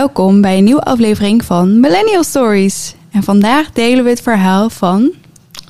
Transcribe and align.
Welkom 0.00 0.40
bij 0.40 0.58
een 0.58 0.64
nieuwe 0.64 0.82
aflevering 0.82 1.44
van 1.44 1.80
Millennial 1.80 2.24
Stories. 2.24 2.94
En 3.12 3.22
vandaag 3.22 3.72
delen 3.72 4.04
we 4.04 4.10
het 4.10 4.22
verhaal 4.22 4.70
van 4.70 5.12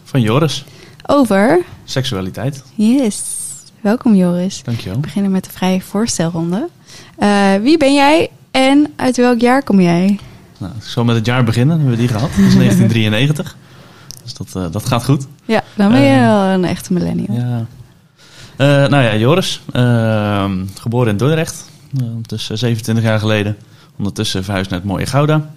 Van 0.05 0.21
Joris. 0.21 0.65
over. 1.07 1.61
Seksualiteit. 1.85 2.63
Yes. 2.75 3.23
Welkom 3.81 4.15
Joris. 4.15 4.63
Dankjewel. 4.65 4.95
We 4.95 5.01
beginnen 5.01 5.31
met 5.31 5.45
de 5.45 5.51
vrije 5.51 5.81
voorstelronde. 5.81 6.69
Eh, 7.19 7.55
wie 7.63 7.79
ben 7.79 7.95
jij 7.95 8.31
en 8.51 8.93
uit 8.97 9.17
welk 9.17 9.41
jaar 9.41 9.63
kom 9.63 9.81
jij? 9.81 10.19
Nou, 10.59 10.73
ik 10.77 10.83
zal 10.87 11.05
met 11.05 11.17
het 11.17 11.27
jaar 11.27 11.45
beginnen. 11.45 11.77
Hebben 11.77 11.95
we 11.95 12.01
die 12.01 12.09
gehad. 12.09 12.31
Dat 12.31 12.39
is 12.47 12.55
1993. 12.65 13.57
Dus 14.23 14.35
dat, 14.35 14.47
eh, 14.65 14.73
dat 14.73 14.87
gaat 14.87 15.05
goed. 15.05 15.27
Ja, 15.45 15.63
dan 15.75 15.93
ben 15.93 16.01
je 16.03 16.11
Eh, 16.15 16.21
wel 16.21 16.41
een 16.43 16.65
echte 16.65 16.93
millennial. 16.93 17.37
Ja. 17.37 17.67
Nou 18.89 19.03
ja, 19.03 19.17
Joris. 19.17 19.61
Ehm, 19.73 20.65
geboren 20.75 21.09
in 21.11 21.17
Dordrecht. 21.17 21.65
Tussen 22.27 22.59
27 22.59 23.05
jaar 23.05 23.19
geleden. 23.19 23.57
Ondertussen 23.99 24.45
verhuisd 24.45 24.71
naar 24.71 24.79
het 24.79 24.89
mooie 24.89 25.07
Gouda. 25.07 25.51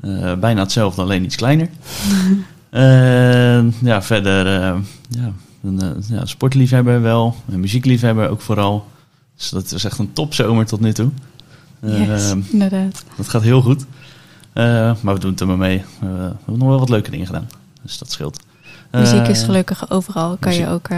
Eh, 0.00 0.34
bijna 0.34 0.60
hetzelfde, 0.60 1.02
alleen 1.02 1.24
iets 1.24 1.36
kleiner. 1.36 1.68
Eh, 2.70 3.80
ja, 3.80 4.02
verder 4.02 4.46
eh, 4.46 4.78
ja, 5.08 5.32
een 5.62 6.04
ja, 6.08 6.26
sportliefhebber 6.26 7.02
wel. 7.02 7.36
Een 7.48 7.60
muziekliefhebber 7.60 8.28
ook 8.28 8.40
vooral. 8.40 8.86
Dus 9.36 9.48
dat 9.48 9.72
is 9.72 9.84
echt 9.84 9.98
een 9.98 10.12
topzomer 10.12 10.66
tot 10.66 10.80
nu 10.80 10.92
toe. 10.92 11.10
Yes, 11.80 12.34
inderdaad. 12.50 13.04
Dat 13.16 13.28
gaat 13.28 13.42
heel 13.42 13.62
goed. 13.62 13.84
Maar 14.54 15.14
we 15.14 15.18
doen 15.18 15.30
het 15.30 15.40
er 15.40 15.46
maar 15.46 15.58
mee. 15.58 15.84
We 16.00 16.06
hebben 16.06 16.58
nog 16.58 16.68
wel 16.68 16.78
wat 16.78 16.88
leuke 16.88 17.10
dingen 17.10 17.26
gedaan. 17.26 17.48
Dus 17.82 17.98
dat 17.98 18.12
scheelt. 18.12 18.40
Muziek 18.90 19.26
is 19.26 19.42
gelukkig 19.42 19.90
overal. 19.90 20.36
Kan 20.36 20.54
je 20.54 20.68
ook 20.68 20.88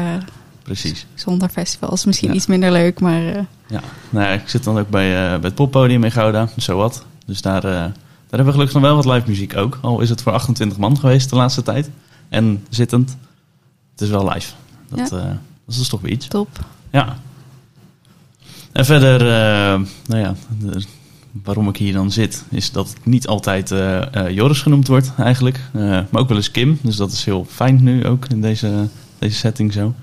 Precies. 0.63 1.07
zonder 1.15 1.49
festivals. 1.49 2.05
Misschien 2.05 2.29
Ja. 2.29 2.35
iets 2.35 2.47
minder 2.47 2.73
leuk, 2.73 3.01
maar 3.01 3.47
Ja. 3.69 3.81
Nou 4.11 4.25
ja, 4.27 4.33
ik 4.33 4.49
zit 4.49 4.65
dan 4.65 4.79
ook 4.79 4.89
bij, 4.89 5.09
eh, 5.25 5.31
bij 5.31 5.41
het 5.49 5.55
poppodium 5.55 6.05
in 6.05 6.13
Gouda. 6.13 6.49
Zo 6.57 6.77
wat. 6.77 7.05
Dus 7.27 7.41
daar, 7.43 7.65
eh, 7.65 7.71
daar 7.73 7.93
hebben 8.29 8.47
we 8.47 8.53
gelukkig 8.53 8.75
nog 8.75 8.83
wel 8.83 8.95
wat 8.97 9.05
live 9.15 9.29
muziek 9.29 9.57
ook. 9.57 9.79
Al 9.83 10.01
is 10.01 10.09
het 10.11 10.23
voor 10.23 10.33
28 10.33 10.79
man 10.79 10.99
geweest 10.99 11.31
de 11.31 11.37
laatste 11.37 11.63
tijd. 11.63 11.91
En 12.29 12.65
zittend. 12.69 13.17
Het 13.93 14.01
is 14.01 14.09
wel 14.09 14.29
live. 14.33 14.53
Dat, 14.89 15.13
eh, 15.13 15.25
dat 15.67 15.75
is 15.77 15.89
toch 15.89 16.01
weer 16.01 16.13
iets. 16.13 16.27
top. 16.29 16.49
Ja. 16.91 17.17
En 18.73 18.85
verder, 18.85 19.19
nou 20.07 20.23
ja, 20.23 20.35
de- 20.61 20.85
waarom 21.43 21.69
ik 21.69 21.77
hier 21.77 21.93
dan 21.93 22.11
zit, 22.13 22.45
is 22.51 22.73
dat 22.73 22.89
het 22.89 23.07
niet 23.07 23.27
altijd 23.27 23.69
Joris 24.31 24.61
genoemd 24.63 24.87
wordt 24.87 25.13
eigenlijk. 25.19 25.61
Maar 25.73 26.07
ook 26.13 26.29
wel 26.29 26.37
eens 26.37 26.51
Kim. 26.51 26.79
Dus 26.83 26.97
dat 26.97 27.13
is 27.13 27.25
heel 27.25 27.47
fijn 27.51 27.83
nu 27.83 28.07
ook 28.07 28.27
in 28.29 28.41
deze, 28.41 28.89
deze 29.19 29.37
setting 29.37 29.73
zo. 29.73 29.95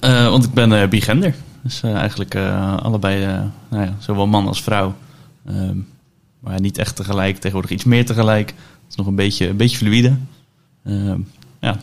Eh, 0.00 0.28
want 0.28 0.44
ik 0.44 0.52
ben 0.52 0.72
eh, 0.82 0.88
bigender. 0.88 1.34
Dus 1.62 1.82
eh, 1.82 1.94
eigenlijk 1.94 2.34
allebei, 2.82 3.26
nou 3.68 3.84
ja, 3.84 3.94
zowel 3.98 4.26
man 4.26 4.46
als 4.46 4.62
vrouw. 4.62 4.94
Ehm, 5.46 5.76
maar 6.40 6.60
niet 6.60 6.78
echt 6.78 6.96
tegelijk, 6.96 7.36
tegenwoordig 7.36 7.70
iets 7.70 7.84
meer 7.84 8.06
tegelijk. 8.06 8.48
Het 8.48 8.88
is 8.90 8.94
nog 8.94 9.06
een 9.06 9.14
beetje, 9.14 9.48
een 9.48 9.56
beetje 9.56 9.76
fluïde. 9.76 10.16
Ehm, 10.84 11.20
ja, 11.60 11.76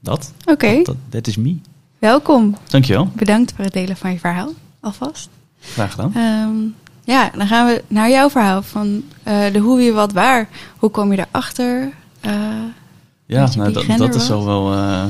dat. 0.00 0.32
Oké, 0.44 0.82
Dat, 0.82 0.96
dat 1.08 1.26
is 1.26 1.36
me. 1.36 1.56
welkom. 1.98 2.56
Dankjewel. 2.68 3.10
Bedankt 3.14 3.52
voor 3.56 3.64
het 3.64 3.72
delen 3.74 3.96
van 3.96 4.12
je 4.12 4.18
verhaal, 4.18 4.52
alvast. 4.80 5.28
Graag 5.60 5.90
gedaan. 5.90 6.14
Ehm, 6.14 6.56
ja, 7.04 7.30
dan 7.36 7.46
gaan 7.46 7.66
we 7.66 7.82
naar 7.88 8.10
jouw 8.10 8.30
verhaal 8.30 8.62
van 8.62 9.02
de 9.22 9.58
hoe, 9.58 9.76
wie, 9.76 9.92
wat, 9.92 10.12
waar. 10.12 10.48
Hoe 10.78 10.90
kom 10.90 11.12
je 11.12 11.26
erachter? 11.30 11.92
Eh 13.28 13.34
Ja, 13.36 13.48
nou, 13.56 13.72
dat, 13.98 14.14
is 14.14 14.30
al 14.30 14.44
wel. 14.44 14.72
eh, 14.72 15.02
eh, 15.02 15.08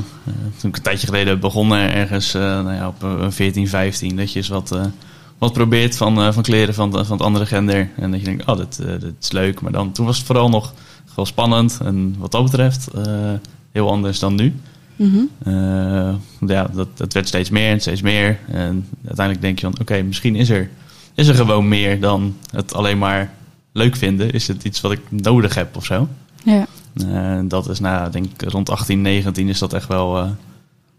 toen 0.59 0.71
ik 0.71 0.77
een 0.77 0.83
tijdje 0.83 1.07
geleden 1.07 1.41
begonnen, 1.41 1.93
ergens 1.93 2.35
eh, 2.35 2.43
nou 2.43 2.73
ja, 2.73 2.89
op 2.89 3.05
eh, 3.05 3.27
14, 3.31 3.69
15, 3.69 4.17
dat 4.17 4.33
je 4.33 4.39
eens 4.39 4.49
wat, 4.49 4.73
eh, 4.73 4.85
wat 5.39 5.53
probeert 5.53 5.97
van, 5.97 6.21
eh, 6.23 6.33
van 6.33 6.43
kleren 6.43 6.75
van, 6.75 6.93
van 6.93 7.01
het 7.17 7.21
andere 7.23 7.47
gender. 7.47 7.89
En 7.97 8.11
dat 8.11 8.21
je 8.21 8.27
denkt, 8.27 8.47
oh, 8.47 8.57
dit, 8.57 8.79
eh, 8.79 8.87
dit 9.01 9.15
is 9.21 9.33
leuk. 9.33 9.61
Maar 9.61 9.73
dan, 9.73 9.93
toen 9.93 10.07
was 10.07 10.17
het 10.17 10.27
vooral 10.27 10.49
nog 10.49 10.73
wel 11.15 11.27
spannend. 11.27 11.79
En 11.85 12.15
wat 12.19 12.31
dat 12.33 12.43
betreft, 12.45 12.87
eh, 12.89 13.03
heel 13.73 13.91
anders 13.91 14.19
dan 14.19 14.35
nu. 14.35 14.55
mhm. 14.97 15.19
Eh, 15.45 16.15
ja, 16.47 16.69
dat, 16.75 16.89
dat 16.99 17.13
werd 17.13 17.29
steeds 17.29 17.51
meer 17.51 17.71
en 17.71 17.81
steeds 17.81 18.03
meer. 18.03 18.39
En 18.51 18.87
uiteindelijk 19.07 19.41
denk 19.47 19.59
je 19.59 19.67
van, 19.67 19.81
oké, 19.81 20.03
misschien 20.03 20.37
is 20.37 20.49
er, 20.51 20.71
is 21.15 21.29
er 21.29 21.35
gewoon 21.35 21.69
meer 21.69 22.01
dan 22.01 22.37
het 22.51 22.75
alleen 22.75 22.99
maar 22.99 23.31
leuk 23.73 23.97
vinden. 23.97 24.31
Is 24.33 24.49
het 24.49 24.65
iets 24.65 24.81
wat 24.81 24.93
ik 24.93 25.01
nodig 25.09 25.55
heb 25.55 25.77
of 25.77 25.85
zo? 25.85 26.09
Ja. 26.45 26.67
Eh, 27.07 27.39
dat 27.45 27.69
is, 27.69 27.81
nou, 27.81 28.11
denk 28.11 28.25
ik, 28.25 28.51
rond 28.51 28.71
18, 28.71 29.03
19 29.03 29.49
is 29.49 29.59
dat 29.59 29.73
echt 29.73 29.89
wel, 29.89 30.19
eh, 30.19 30.31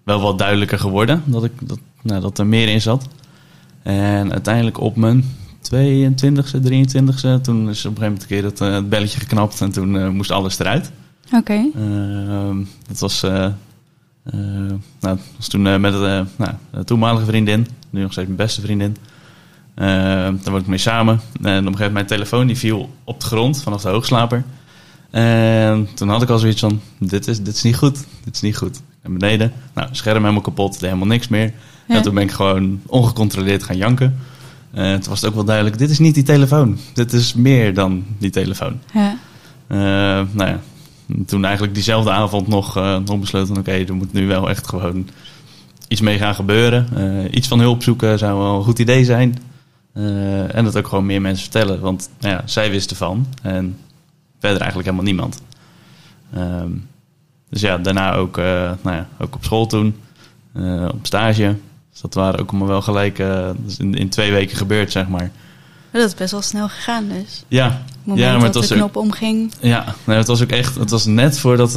wel 0.03 0.21
wat 0.21 0.37
duidelijker 0.37 0.79
geworden. 0.79 1.23
Dat, 1.25 1.43
ik, 1.43 1.51
dat, 1.61 1.79
nou, 2.01 2.21
dat 2.21 2.37
er 2.37 2.47
meer 2.47 2.67
in 2.67 2.81
zat. 2.81 3.07
En 3.83 4.31
uiteindelijk 4.31 4.79
op 4.79 4.95
mijn 4.95 5.23
22e, 5.61 6.61
23e, 6.61 7.41
toen 7.41 7.69
is 7.69 7.85
op 7.85 7.97
een 7.97 7.97
gegeven 7.97 8.01
moment 8.01 8.21
een 8.21 8.27
keer 8.27 8.43
het, 8.43 8.61
eh, 8.61 8.73
het 8.73 8.89
belletje 8.89 9.19
geknapt 9.19 9.61
en 9.61 9.71
toen 9.71 10.15
moest 10.15 10.31
alles 10.31 10.59
eruit. 10.59 10.91
Oké. 11.33 11.69
Ehm, 11.75 12.57
dat 12.87 12.99
was, 12.99 13.21
nou, 13.21 14.79
dat 14.99 15.19
was 15.37 15.47
toen 15.47 15.61
met 15.61 15.81
nou, 15.81 16.53
een 16.71 16.85
toenmalige 16.85 17.25
vriendin, 17.25 17.67
nu 17.89 18.01
nog 18.01 18.11
steeds 18.11 18.27
mijn 18.27 18.39
beste 18.39 18.61
vriendin. 18.61 18.95
Eh, 19.79 19.87
daar 19.87 20.49
word 20.49 20.61
ik 20.61 20.67
mee 20.67 20.77
samen. 20.77 21.13
En 21.13 21.19
op 21.39 21.43
een 21.43 21.53
gegeven 21.55 21.71
moment 21.75 21.93
mijn 21.93 22.05
telefoon 22.05 22.47
die 22.47 22.57
viel 22.57 22.89
op 23.03 23.19
de 23.19 23.25
grond 23.25 23.63
vanaf 23.63 23.81
de 23.81 23.89
hoogslaper. 23.89 24.43
En 25.09 25.87
toen 25.93 26.09
had 26.09 26.21
ik 26.21 26.29
al 26.29 26.39
zoiets 26.39 26.59
van, 26.59 26.81
dit 26.99 27.27
is, 27.27 27.41
dit 27.41 27.55
is 27.55 27.63
niet 27.63 27.75
goed, 27.75 28.05
dit 28.23 28.35
is 28.35 28.41
niet 28.41 28.57
goed. 28.57 28.81
En 29.01 29.17
beneden, 29.17 29.51
nou, 29.73 29.87
scherm 29.91 30.21
helemaal 30.21 30.41
kapot, 30.41 30.71
deed 30.71 30.81
helemaal 30.81 31.07
niks 31.07 31.27
meer. 31.27 31.53
Ja. 31.87 31.95
En 31.95 32.01
toen 32.01 32.13
ben 32.13 32.23
ik 32.23 32.31
gewoon 32.31 32.81
ongecontroleerd 32.85 33.63
gaan 33.63 33.77
janken. 33.77 34.19
En 34.71 34.99
toen 34.99 35.09
was 35.09 35.21
het 35.21 35.29
ook 35.29 35.35
wel 35.35 35.45
duidelijk, 35.45 35.77
dit 35.77 35.89
is 35.89 35.99
niet 35.99 36.13
die 36.13 36.23
telefoon. 36.23 36.77
Dit 36.93 37.13
is 37.13 37.33
meer 37.33 37.73
dan 37.73 38.05
die 38.17 38.29
telefoon. 38.29 38.79
Ja. 38.93 39.17
Eh, 39.67 39.77
nou 40.31 40.49
ja, 40.49 40.59
toen 41.25 41.43
eigenlijk 41.43 41.73
diezelfde 41.73 42.11
avond 42.11 42.47
nog, 42.47 42.77
eh, 42.77 42.97
nog 43.05 43.19
besloten, 43.19 43.57
oké, 43.57 43.71
er 43.71 43.95
moet 43.95 44.13
nu 44.13 44.27
wel 44.27 44.49
echt 44.49 44.67
gewoon 44.67 45.07
iets 45.87 46.01
mee 46.01 46.17
gaan 46.17 46.35
gebeuren. 46.35 46.87
Iets 47.37 47.47
van 47.47 47.59
hulp 47.59 47.83
zoeken 47.83 48.17
zou 48.17 48.39
wel 48.39 48.57
een 48.57 48.63
goed 48.63 48.79
idee 48.79 49.05
zijn. 49.05 49.37
En 50.51 50.63
dat 50.63 50.77
ook 50.77 50.87
gewoon 50.87 51.05
meer 51.05 51.21
mensen 51.21 51.51
vertellen, 51.51 51.79
want 51.79 52.09
nou 52.19 52.33
ja, 52.33 52.41
zij 52.45 52.71
wisten 52.71 52.95
van 52.95 53.27
en 53.41 53.77
verder 54.39 54.61
eigenlijk 54.61 54.89
helemaal 54.89 55.05
niemand. 55.05 55.41
Ehm, 56.33 56.71
dus 57.49 57.61
ja, 57.61 57.77
daarna 57.77 58.13
ook, 58.13 58.37
eh, 58.37 58.43
nou 58.81 58.95
ja, 58.95 59.07
ook 59.19 59.35
op 59.35 59.43
school 59.43 59.67
toen, 59.67 59.95
eh, 60.53 60.87
op 60.93 61.05
stage. 61.05 61.55
Dus 61.91 62.01
dat 62.01 62.13
waren 62.13 62.39
ook 62.39 62.49
allemaal 62.49 62.67
wel 62.67 62.81
gelijk 62.81 63.19
eh, 63.19 63.49
is 63.67 63.77
in, 63.77 63.95
in 63.95 64.09
twee 64.09 64.31
weken 64.31 64.57
gebeurd, 64.57 64.91
zeg 64.91 65.07
maar. 65.07 65.31
Dat 65.91 66.05
is 66.05 66.13
best 66.13 66.31
wel 66.31 66.41
snel 66.41 66.69
gegaan 66.69 67.07
dus. 67.07 67.43
Ja, 67.47 67.65
Op 67.65 67.71
het 67.73 68.05
moment 68.05 68.27
Ja, 68.27 68.33
maar 68.33 68.43
het 68.43 68.53
dat 68.53 68.61
was 68.61 68.67
de 68.67 68.75
knop 68.75 68.95
omging. 68.95 69.51
Ja, 69.59 69.95
nee, 70.03 70.17
het 70.17 70.27
was 70.27 70.41
ook 70.41 70.49
echt. 70.49 70.75
Het 70.75 70.89
was 70.89 71.05
net 71.05 71.39
voordat. 71.39 71.73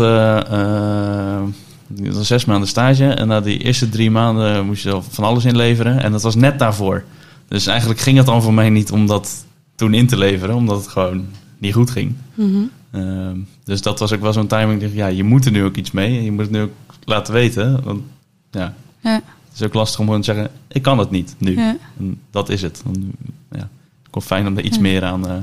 het 1.97 2.15
was 2.15 2.27
zes 2.27 2.44
maanden 2.44 2.69
stage. 2.69 3.06
En 3.06 3.29
na 3.29 3.41
die 3.41 3.59
eerste 3.59 3.89
drie 3.89 4.11
maanden 4.11 4.67
moest 4.67 4.83
je 4.83 5.00
van 5.09 5.25
alles 5.25 5.44
inleveren. 5.44 6.03
En 6.03 6.12
dat 6.12 6.23
was 6.23 6.34
net 6.34 6.59
daarvoor. 6.59 7.05
Dus 7.49 7.67
eigenlijk 7.67 8.00
ging 8.00 8.17
het 8.17 8.27
dan 8.27 8.43
voor 8.43 8.55
mij 8.55 8.71
niet 8.71 8.91
om 8.91 9.06
dat 9.06 9.44
toen 9.75 9.94
in 9.94 10.06
te 10.06 10.17
leveren, 10.17 10.55
omdat 10.55 10.77
het 10.77 10.89
gewoon 10.89 11.27
niet 11.62 11.75
goed 11.75 11.91
ging. 11.91 12.15
Mhm. 12.34 12.62
Ehm, 12.91 13.37
dus 13.65 13.83
dat 13.83 13.99
was 13.99 14.12
ook 14.12 14.21
wel 14.21 14.33
zo'n 14.33 14.47
timing. 14.47 14.91
Ja, 14.93 15.06
je 15.06 15.25
moet 15.25 15.45
er 15.45 15.50
nu 15.53 15.65
ook 15.65 15.77
iets 15.77 15.91
mee. 15.91 16.19
En 16.19 16.25
je 16.25 16.33
moet 16.33 16.41
het 16.43 16.50
nu 16.50 16.61
ook 16.61 16.71
laten 17.05 17.34
weten. 17.34 17.83
Want 17.84 18.03
ja, 18.50 18.75
Ja. 19.00 19.15
het 19.15 19.55
is 19.55 19.62
ook 19.62 19.75
lastig 19.75 19.99
om 20.00 20.05
gewoon 20.06 20.21
te 20.21 20.33
zeggen: 20.33 20.50
ik 20.69 20.83
kan 20.83 20.99
het 20.99 21.11
niet 21.11 21.34
nu. 21.39 21.56
Ja. 21.56 21.77
En 21.99 22.21
dat 22.31 22.49
is 22.49 22.62
het. 22.62 22.83
Dan, 22.84 23.12
ja, 23.50 23.59
het 24.03 24.11
komt 24.11 24.25
fijn 24.25 24.47
om 24.47 24.56
er 24.56 24.65
iets 24.65 24.77
Ja. 24.77 24.83
meer 24.83 25.05
aan 25.05 25.28
eh, 25.28 25.37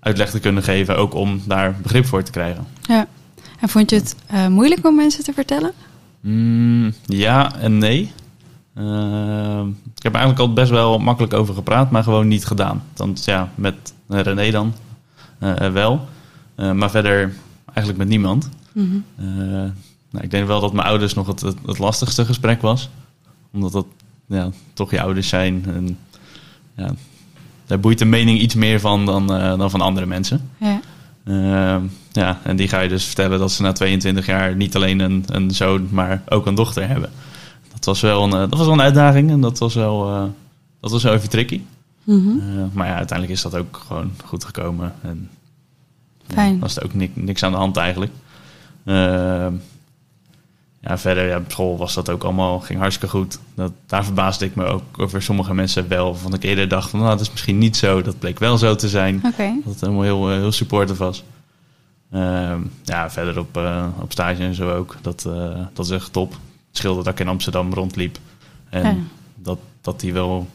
uitleg 0.00 0.30
te 0.30 0.40
kunnen 0.40 0.62
geven, 0.62 0.96
ook 0.96 1.14
om 1.14 1.40
daar 1.46 1.76
begrip 1.82 2.06
voor 2.06 2.22
te 2.22 2.30
krijgen. 2.30 2.66
ja. 2.82 3.06
En 3.60 3.68
vond 3.68 3.90
je 3.90 3.96
het 3.96 4.16
eh, 4.26 4.46
moeilijk 4.46 4.86
om 4.86 4.94
mensen 4.96 5.24
te 5.24 5.32
vertellen? 5.32 5.72
Mm, 6.20 6.92
ja 7.06 7.56
en 7.58 7.78
nee. 7.78 8.12
Ehm, 8.74 9.68
ik 9.68 10.02
heb 10.02 10.14
eigenlijk 10.14 10.38
al 10.48 10.52
best 10.52 10.70
wel 10.70 10.98
makkelijk 10.98 11.32
over 11.32 11.54
gepraat, 11.54 11.90
maar 11.90 12.02
gewoon 12.02 12.28
niet 12.28 12.44
gedaan. 12.44 12.82
Dan, 12.94 13.16
ja, 13.24 13.52
met 13.54 13.74
René 14.08 14.50
dan 14.50 14.74
wel, 15.72 16.08
Eh, 16.54 16.72
maar 16.72 16.90
verder 16.90 17.34
eigenlijk 17.64 17.98
met 17.98 18.08
niemand. 18.08 18.48
Mhm. 18.72 18.96
Eh, 19.16 19.24
nou, 20.10 20.24
ik 20.24 20.30
denk 20.30 20.46
wel 20.46 20.60
dat 20.60 20.72
mijn 20.72 20.86
ouders 20.86 21.14
nog 21.14 21.26
het, 21.26 21.40
het, 21.40 21.56
het 21.66 21.78
lastigste 21.78 22.24
gesprek 22.24 22.60
was. 22.60 22.88
Omdat 23.52 23.72
dat 23.72 23.86
ja, 24.26 24.50
toch 24.72 24.90
je 24.90 25.00
ouders 25.00 25.28
zijn. 25.28 25.64
En, 25.66 25.98
ja, 26.76 26.94
daar 27.66 27.80
boeit 27.80 27.98
de 27.98 28.04
mening 28.04 28.40
iets 28.40 28.54
meer 28.54 28.80
van 28.80 29.06
dan, 29.06 29.34
eh, 29.34 29.58
dan 29.58 29.70
van 29.70 29.80
andere 29.80 30.06
mensen. 30.06 30.50
Ja. 30.56 30.80
Ja, 32.12 32.38
en 32.42 32.56
die 32.56 32.68
ga 32.68 32.80
je 32.80 32.88
dus 32.88 33.04
vertellen 33.04 33.38
dat 33.38 33.52
ze 33.52 33.62
na 33.62 33.72
22 33.72 34.26
jaar 34.26 34.56
niet 34.56 34.76
alleen 34.76 35.00
een, 35.00 35.24
een 35.26 35.50
zoon, 35.50 35.88
maar 35.90 36.22
ook 36.28 36.46
een 36.46 36.54
dochter 36.54 36.88
hebben. 36.88 37.10
Dat 37.72 37.84
was 37.84 38.00
wel 38.00 38.22
een, 38.22 38.32
eh, 38.32 38.38
dat 38.38 38.58
was 38.58 38.64
wel 38.66 38.72
een 38.72 38.80
uitdaging 38.80 39.30
en 39.30 39.40
dat 39.40 39.58
was 39.58 39.74
wel, 39.74 40.08
eh, 40.08 40.24
dat 40.80 40.90
was 40.90 41.02
wel 41.02 41.14
even 41.14 41.28
tricky. 41.28 41.60
Mhm. 42.04 42.28
Eh, 42.38 42.64
maar 42.72 42.86
ja, 42.86 42.94
uiteindelijk 42.96 43.38
is 43.38 43.42
dat 43.42 43.56
ook 43.56 43.82
gewoon 43.86 44.12
goed 44.24 44.44
gekomen. 44.44 44.94
En 45.02 45.30
ja, 46.26 46.34
Fijn. 46.34 46.58
was 46.58 46.76
er 46.76 46.84
ook 46.84 46.94
ni- 46.94 47.10
niks 47.14 47.42
aan 47.42 47.52
de 47.52 47.58
hand 47.58 47.76
eigenlijk. 47.76 48.12
Ehm, 48.84 49.52
ja, 50.80 50.98
verder, 50.98 51.26
ja, 51.28 51.36
op 51.38 51.50
school 51.50 51.76
was 51.78 51.94
dat 51.94 52.10
ook 52.10 52.22
allemaal, 52.24 52.60
ging 52.60 52.78
hartstikke 52.78 53.16
goed. 53.16 53.38
Dat, 53.54 53.72
daar 53.86 54.04
verbaasde 54.04 54.44
ik 54.44 54.54
me 54.54 54.64
ook 54.64 54.98
over 54.98 55.22
sommige 55.22 55.54
mensen 55.54 55.88
wel. 55.88 56.14
Van 56.14 56.34
ik 56.34 56.42
eerder 56.42 56.68
dacht 56.68 56.90
van, 56.90 56.98
nou, 56.98 57.10
dat 57.10 57.20
is 57.20 57.30
misschien 57.30 57.58
niet 57.58 57.76
zo. 57.76 58.02
Dat 58.02 58.18
bleek 58.18 58.38
wel 58.38 58.58
zo 58.58 58.74
te 58.74 58.88
zijn. 58.88 59.20
Dat 59.64 59.72
het 59.72 59.80
helemaal 59.80 60.02
heel, 60.02 60.30
eh, 60.30 60.36
heel 60.36 60.52
supportive 60.52 61.04
was. 61.04 61.24
Ehm, 62.10 62.60
ja, 62.84 63.10
verder 63.10 63.38
op, 63.38 63.56
eh, 63.56 63.86
op 64.00 64.12
stage 64.12 64.42
en 64.42 64.54
zo 64.54 64.70
ook. 64.74 64.96
Dat, 65.02 65.22
dat 65.72 65.84
is 65.86 65.90
echt 65.90 66.12
top. 66.12 66.30
Het 66.32 66.76
scheelde 66.80 67.02
dat 67.02 67.12
ik 67.12 67.20
in 67.20 67.28
Amsterdam 67.28 67.72
rondliep. 67.72 68.18
En 68.68 68.82
Ja. 68.84 68.96
dat, 69.34 69.58
dat 69.80 70.00
die 70.00 70.12
wel 70.12 70.48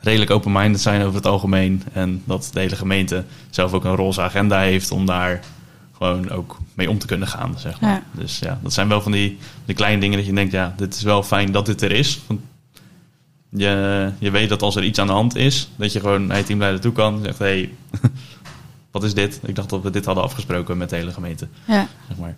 redelijk 0.00 0.30
open-minded 0.30 0.80
zijn 0.80 1.02
over 1.02 1.14
het 1.14 1.26
algemeen. 1.26 1.82
En 1.92 2.22
dat 2.24 2.50
de 2.52 2.60
hele 2.60 2.76
gemeente 2.76 3.24
zelf 3.50 3.72
ook 3.72 3.84
een 3.84 3.96
roze 3.96 4.20
agenda 4.20 4.60
heeft 4.60 4.90
om 4.90 5.06
daar 5.06 5.40
gewoon 5.96 6.30
ook 6.30 6.58
mee 6.74 6.90
om 6.90 6.98
te 6.98 7.06
kunnen 7.06 7.28
gaan, 7.28 7.54
zeg 7.58 7.80
maar. 7.80 7.90
Ja. 7.90 8.02
Dus 8.12 8.38
ja, 8.38 8.58
dat 8.62 8.72
zijn 8.72 8.88
wel 8.88 9.00
van 9.02 9.12
die, 9.12 9.38
die 9.64 9.74
kleine 9.74 10.00
dingen 10.00 10.16
dat 10.18 10.26
je 10.26 10.32
denkt, 10.32 10.52
ja, 10.52 10.74
dit 10.76 10.94
is 10.94 11.02
wel 11.02 11.22
fijn 11.22 11.52
dat 11.52 11.66
dit 11.66 11.82
er 11.82 11.92
is. 11.92 12.20
Want 12.26 12.40
je, 13.48 14.10
je 14.18 14.30
weet 14.30 14.48
dat 14.48 14.62
als 14.62 14.76
er 14.76 14.84
iets 14.84 14.98
aan 14.98 15.06
de 15.06 15.12
hand 15.12 15.36
is, 15.36 15.70
dat 15.76 15.92
je 15.92 16.00
gewoon 16.00 16.26
naar 16.26 16.36
je 16.36 16.44
teamleider 16.44 16.80
toe 16.80 16.92
kan 16.92 17.14
en 17.16 17.24
zegt, 17.24 17.38
hé, 17.38 17.44
hey, 17.44 17.70
wat 18.92 19.04
is 19.04 19.14
dit? 19.14 19.40
Ik 19.46 19.54
dacht 19.54 19.68
dat 19.70 19.82
we 19.82 19.90
dit 19.90 20.04
hadden 20.04 20.24
afgesproken 20.24 20.76
met 20.78 20.90
de 20.90 20.96
hele 20.96 21.12
gemeente, 21.12 21.48
Ja. 21.64 21.86
zeg 22.08 22.16
maar. 22.16 22.36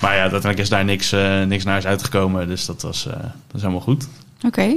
Maar 0.00 0.14
ja, 0.14 0.20
uiteindelijk 0.20 0.60
is 0.60 0.68
daar 0.68 0.84
niks, 0.84 1.12
eh, 1.12 1.42
niks 1.42 1.64
naar 1.64 1.78
is 1.78 1.86
uitgekomen, 1.86 2.48
dus 2.48 2.66
dat 2.66 2.82
was, 2.82 3.06
eh, 3.06 3.12
dat 3.22 3.54
is 3.54 3.60
helemaal 3.60 3.80
goed. 3.80 4.08
Oké. 4.46 4.74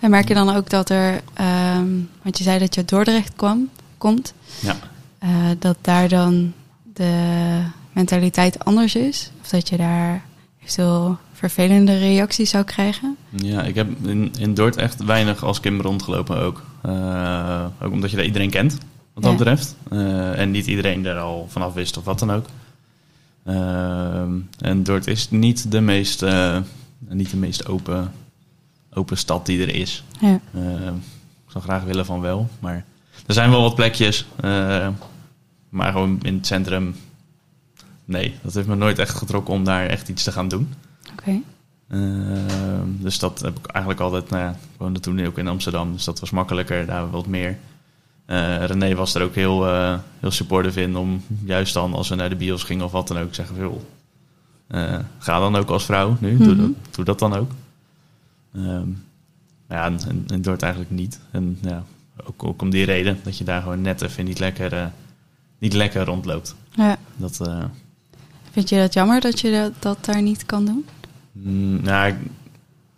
En 0.00 0.10
merk 0.10 0.28
je 0.28 0.34
dan 0.34 0.50
ook 0.56 0.70
dat 0.70 0.90
er, 0.90 1.20
ehm, 1.34 1.88
want 2.22 2.38
je 2.38 2.44
zei 2.44 2.58
dat 2.58 2.74
je 2.74 2.80
uit 2.80 2.88
Dordrecht 2.90 3.32
kwam, 3.36 3.68
komt, 3.98 4.34
Ja. 4.60 4.76
eh, 5.18 5.28
dat 5.58 5.76
daar 5.80 6.08
dan 6.08 6.52
de 6.94 7.60
mentaliteit 7.92 8.64
anders 8.64 8.94
is? 8.94 9.30
Of 9.42 9.48
dat 9.48 9.68
je 9.68 9.76
daar 9.76 10.22
eventueel 10.62 11.16
vervelende 11.32 11.98
reacties 11.98 12.50
zou 12.50 12.64
krijgen? 12.64 13.16
Ja, 13.30 13.62
ik 13.62 13.74
heb 13.74 13.88
in, 14.06 14.32
in 14.38 14.54
Dordt 14.54 14.76
echt 14.76 15.04
weinig 15.04 15.44
als 15.44 15.60
Kim 15.60 15.80
rondgelopen 15.80 16.38
ook. 16.38 16.62
Eh, 16.82 17.64
ook 17.82 17.92
omdat 17.92 18.10
je 18.10 18.16
daar 18.16 18.24
iedereen 18.26 18.50
kent, 18.50 18.78
wat 19.14 19.22
dat 19.22 19.32
Ja. 19.32 19.38
betreft. 19.38 19.76
Eh, 19.90 20.38
en 20.38 20.50
niet 20.50 20.66
iedereen 20.66 21.06
er 21.06 21.18
al 21.18 21.46
vanaf 21.50 21.74
wist 21.74 21.96
of 21.96 22.04
wat 22.04 22.18
dan 22.18 22.32
ook. 22.32 22.46
Ehm, 23.44 24.32
en 24.58 24.82
Dordt 24.82 25.06
is 25.06 25.30
niet 25.30 25.70
de 25.70 25.80
meest, 25.80 26.24
niet 27.08 27.30
de 27.30 27.36
meest 27.36 27.66
open, 27.68 28.12
open 28.94 29.16
stad 29.18 29.46
die 29.46 29.62
er 29.62 29.74
is. 29.74 30.04
Ja. 30.20 30.40
Eh, 30.54 30.86
ik 31.46 31.50
zou 31.50 31.64
graag 31.64 31.82
willen 31.82 32.06
van 32.06 32.20
wel, 32.20 32.48
maar 32.60 32.84
er 33.26 33.34
zijn 33.34 33.50
wel 33.50 33.62
wat 33.62 33.74
plekjes. 33.74 34.26
eh, 34.40 34.88
maar 35.68 35.92
gewoon 35.92 36.18
in 36.22 36.34
het 36.34 36.46
centrum, 36.46 36.96
nee, 38.04 38.34
dat 38.42 38.54
heeft 38.54 38.66
me 38.68 38.74
nooit 38.74 38.98
echt 38.98 39.16
getrokken 39.18 39.54
om 39.54 39.64
daar 39.64 39.86
echt 39.86 40.08
iets 40.08 40.22
te 40.22 40.32
gaan 40.32 40.48
doen. 40.48 40.72
Oké. 41.12 41.40
Ehm, 41.88 42.88
dus 42.88 43.18
dat 43.18 43.40
heb 43.40 43.58
ik 43.58 43.66
eigenlijk 43.66 44.04
altijd, 44.04 44.30
nou 44.30 44.42
ja, 44.42 44.50
ik 44.50 44.56
woonde 44.78 45.00
toen 45.00 45.26
ook 45.26 45.38
in 45.38 45.48
Amsterdam, 45.48 45.92
dus 45.92 46.04
dat 46.04 46.20
was 46.20 46.30
makkelijker, 46.30 46.86
daar 46.86 47.10
wat 47.10 47.26
meer. 47.26 47.58
Eh, 48.26 48.64
René 48.64 48.94
was 48.94 49.14
er 49.14 49.22
ook 49.22 49.34
heel, 49.34 49.66
eh, 49.68 49.98
heel 50.20 50.30
supportive 50.30 50.80
in 50.82 50.96
om 50.96 51.22
juist 51.44 51.74
dan 51.74 51.94
als 51.94 52.08
we 52.08 52.14
naar 52.14 52.28
de 52.28 52.36
bios 52.36 52.62
gingen 52.62 52.84
of 52.84 52.92
wat 52.92 53.08
dan 53.08 53.18
ook, 53.18 53.34
zeggen 53.34 53.56
veel. 53.56 53.86
eh 54.68 54.98
ga 55.18 55.38
dan 55.38 55.56
ook 55.56 55.70
als 55.70 55.84
vrouw 55.84 56.16
nu, 56.20 56.36
doe, 56.36 56.54
Mhm. 56.54 56.60
dat, 56.60 56.70
doe 56.94 57.04
dat 57.04 57.18
dan 57.18 57.34
ook. 57.34 57.50
Ehm, 58.54 58.88
ja, 59.68 59.84
en, 59.84 59.98
en, 60.08 60.24
en 60.26 60.42
Dort 60.42 60.62
eigenlijk 60.62 60.92
niet. 60.92 61.20
En 61.30 61.58
ja, 61.62 61.84
ook, 62.24 62.44
ook 62.44 62.62
om 62.62 62.70
die 62.70 62.84
reden 62.84 63.18
dat 63.22 63.38
je 63.38 63.44
daar 63.44 63.62
gewoon 63.62 63.80
net 63.80 64.02
even 64.02 64.24
niet 64.24 64.38
lekker, 64.38 64.72
eh, 64.72 64.86
niet 65.58 65.72
lekker 65.72 66.04
rondloopt. 66.04 66.54
Ja. 66.70 66.98
Dat, 67.16 67.40
eh, 67.46 67.64
Vind 68.50 68.68
je 68.68 68.76
dat 68.76 68.92
jammer 68.92 69.20
dat 69.20 69.40
je 69.40 69.50
dat, 69.50 69.72
dat 69.78 70.04
daar 70.04 70.22
niet 70.22 70.46
kan 70.46 70.64
doen? 70.64 70.84
Mm, 71.32 71.82
nou, 71.82 72.08
ik, 72.08 72.16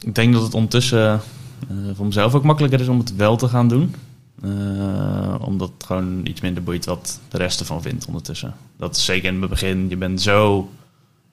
ik 0.00 0.14
denk 0.14 0.32
dat 0.32 0.42
het 0.42 0.54
ondertussen 0.54 1.20
eh, 1.68 1.76
voor 1.94 2.06
mezelf 2.06 2.34
ook 2.34 2.44
makkelijker 2.44 2.80
is 2.80 2.88
om 2.88 2.98
het 2.98 3.16
wel 3.16 3.36
te 3.36 3.48
gaan 3.48 3.68
doen. 3.68 3.94
Eh, 4.42 5.34
omdat 5.40 5.70
het 5.74 5.84
gewoon 5.84 6.26
iets 6.26 6.40
minder 6.40 6.62
boeit 6.62 6.84
wat 6.84 7.20
de 7.28 7.38
rest 7.38 7.60
ervan 7.60 7.82
vindt 7.82 8.06
ondertussen. 8.06 8.54
Dat 8.76 8.96
is 8.96 9.04
zeker 9.04 9.32
in 9.32 9.40
het 9.40 9.50
begin. 9.50 9.88
Je 9.88 9.96
bent 9.96 10.22
zo 10.22 10.70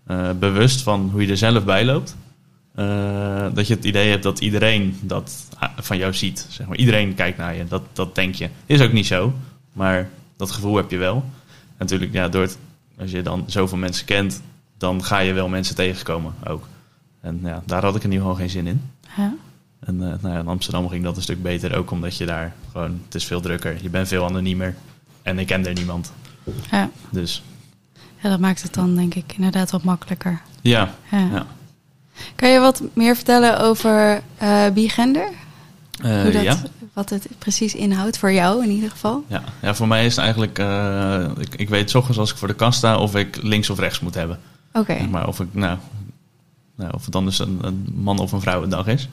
eh, 0.06 0.30
bewust 0.40 0.82
van 0.82 1.10
hoe 1.12 1.22
je 1.22 1.28
er 1.28 1.38
zelf 1.38 1.66
bij 1.66 1.86
loopt. 1.86 2.16
Eh, 2.76 3.48
dat 3.54 3.68
je 3.68 3.74
het 3.74 3.86
idee 3.86 4.10
hebt 4.10 4.24
dat 4.24 4.40
iedereen 4.40 4.98
dat 5.02 5.48
ah, 5.58 5.70
van 5.78 5.98
jou 5.98 6.14
ziet. 6.14 6.48
Zeg 6.50 6.68
maar. 6.68 6.78
Iedereen 6.78 7.16
kijkt 7.16 7.38
naar 7.38 7.56
je. 7.56 7.66
Dat, 7.66 7.84
dat 7.94 8.16
denk 8.16 8.36
je. 8.36 8.50
Is 8.66 8.82
ook 8.82 8.92
niet 8.94 9.06
zo. 9.06 9.34
Maar 9.74 10.10
dat 10.38 10.52
gevoel 10.52 10.76
heb 10.76 10.92
je 10.92 10.98
wel. 10.98 11.16
En 11.56 11.76
natuurlijk, 11.78 12.14
ja, 12.14 12.28
door 12.30 12.42
het, 12.42 12.58
als 13.00 13.12
je 13.12 13.22
dan 13.22 13.44
zoveel 13.48 13.78
mensen 13.78 14.06
kent, 14.06 14.42
dan 14.78 15.04
ga 15.04 15.20
je 15.20 15.34
wel 15.34 15.48
mensen 15.48 15.76
tegenkomen 15.76 16.34
ook. 16.46 16.68
En 17.22 17.40
ja, 17.44 17.64
daar 17.66 17.84
had 17.84 17.96
ik 17.96 18.04
in 18.04 18.12
ieder 18.12 18.26
geval 18.26 18.40
geen 18.40 18.50
zin 18.50 18.68
in. 18.68 18.82
Ja. 19.18 19.34
En 19.80 20.02
eh, 20.02 20.22
nou 20.22 20.34
ja, 20.34 20.40
in 20.40 20.48
Amsterdam 20.48 20.90
ging 20.90 21.04
dat 21.04 21.16
een 21.16 21.22
stuk 21.22 21.42
beter, 21.42 21.76
ook 21.76 21.92
omdat 21.92 22.18
je 22.18 22.26
daar 22.26 22.54
gewoon, 22.72 23.02
het 23.06 23.16
is 23.16 23.26
veel 23.26 23.42
drukker, 23.42 23.78
je 23.82 23.90
bent 23.90 24.08
veel 24.08 24.26
anoniemer 24.26 24.76
en 25.22 25.40
ik 25.40 25.48
ken 25.48 25.66
er 25.66 25.74
niemand. 25.74 26.12
Ja. 26.72 26.90
Dus 27.10 27.44
ja, 28.22 28.30
dat 28.30 28.40
maakt 28.40 28.64
het 28.64 28.74
dan 28.74 28.96
denk 28.96 29.16
ik 29.16 29.34
inderdaad 29.36 29.72
wat 29.72 29.84
makkelijker. 29.84 30.42
ja, 30.62 30.94
Ja. 31.12 31.18
ja. 31.32 31.46
Kan 32.44 32.52
je 32.52 32.60
wat 32.60 32.82
meer 32.94 33.16
vertellen 33.16 33.60
over 33.60 34.22
eh 34.38 34.66
bigender? 34.74 35.30
Eh, 36.02 36.22
Hoe 36.22 36.32
dat, 36.32 36.44
ja. 36.44 36.58
Wat 36.94 37.10
het 37.10 37.28
precies 37.38 37.76
inhoudt 37.76 38.18
voor 38.18 38.32
jou 38.32 38.64
in 38.64 38.70
ieder 38.70 38.90
geval? 38.90 39.24
Ja. 39.28 39.44
ja, 39.62 39.76
voor 39.76 39.88
mij 39.88 40.06
is 40.06 40.16
het 40.16 40.24
eigenlijk, 40.24 40.60
eh, 40.60 41.26
ik, 41.38 41.56
ik 41.56 41.70
weet 41.70 41.96
ochtends 41.96 42.20
als 42.20 42.32
ik 42.32 42.38
voor 42.38 42.48
de 42.48 42.54
kast 42.54 42.78
sta 42.78 42.98
of 42.98 43.16
ik 43.16 43.40
links 43.42 43.70
of 43.70 43.80
rechts 43.80 44.00
moet 44.00 44.14
hebben. 44.14 44.40
Oké. 44.74 44.98
Zeg 44.98 45.10
maar 45.10 45.28
of, 45.28 45.40
ik, 45.40 45.48
nou, 45.52 45.78
nou, 46.76 46.94
of 46.94 47.04
het 47.04 47.12
dan 47.12 47.26
dus 47.26 47.40
een, 47.40 47.60
een 47.62 47.88
man 47.96 48.20
of 48.20 48.32
een 48.32 48.42
vrouw 48.42 48.64
een 48.64 48.70
dag 48.70 48.88
is. 48.88 49.10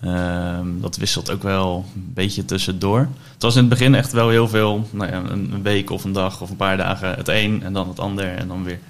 Ehm, 0.00 0.66
dat 0.80 0.96
wisselt 0.96 1.30
ook 1.30 1.42
wel 1.42 1.84
een 1.94 2.10
beetje 2.14 2.44
tussendoor. 2.44 3.08
Het 3.32 3.42
was 3.42 3.54
in 3.54 3.60
het 3.60 3.70
begin 3.70 3.94
echt 3.94 4.12
wel 4.12 4.28
heel 4.28 4.48
veel, 4.48 4.88
nou 4.90 5.10
ja, 5.10 5.22
een 5.30 5.62
week 5.62 5.90
of 5.90 6.04
een 6.04 6.12
dag 6.12 6.40
of 6.40 6.50
een 6.50 6.56
paar 6.56 6.76
dagen 6.76 7.14
het 7.14 7.28
een 7.28 7.62
en 7.62 7.72
dan 7.72 7.88
het 7.88 7.98
ander 7.98 8.36
en 8.36 8.48
dan 8.48 8.64
weer. 8.64 8.80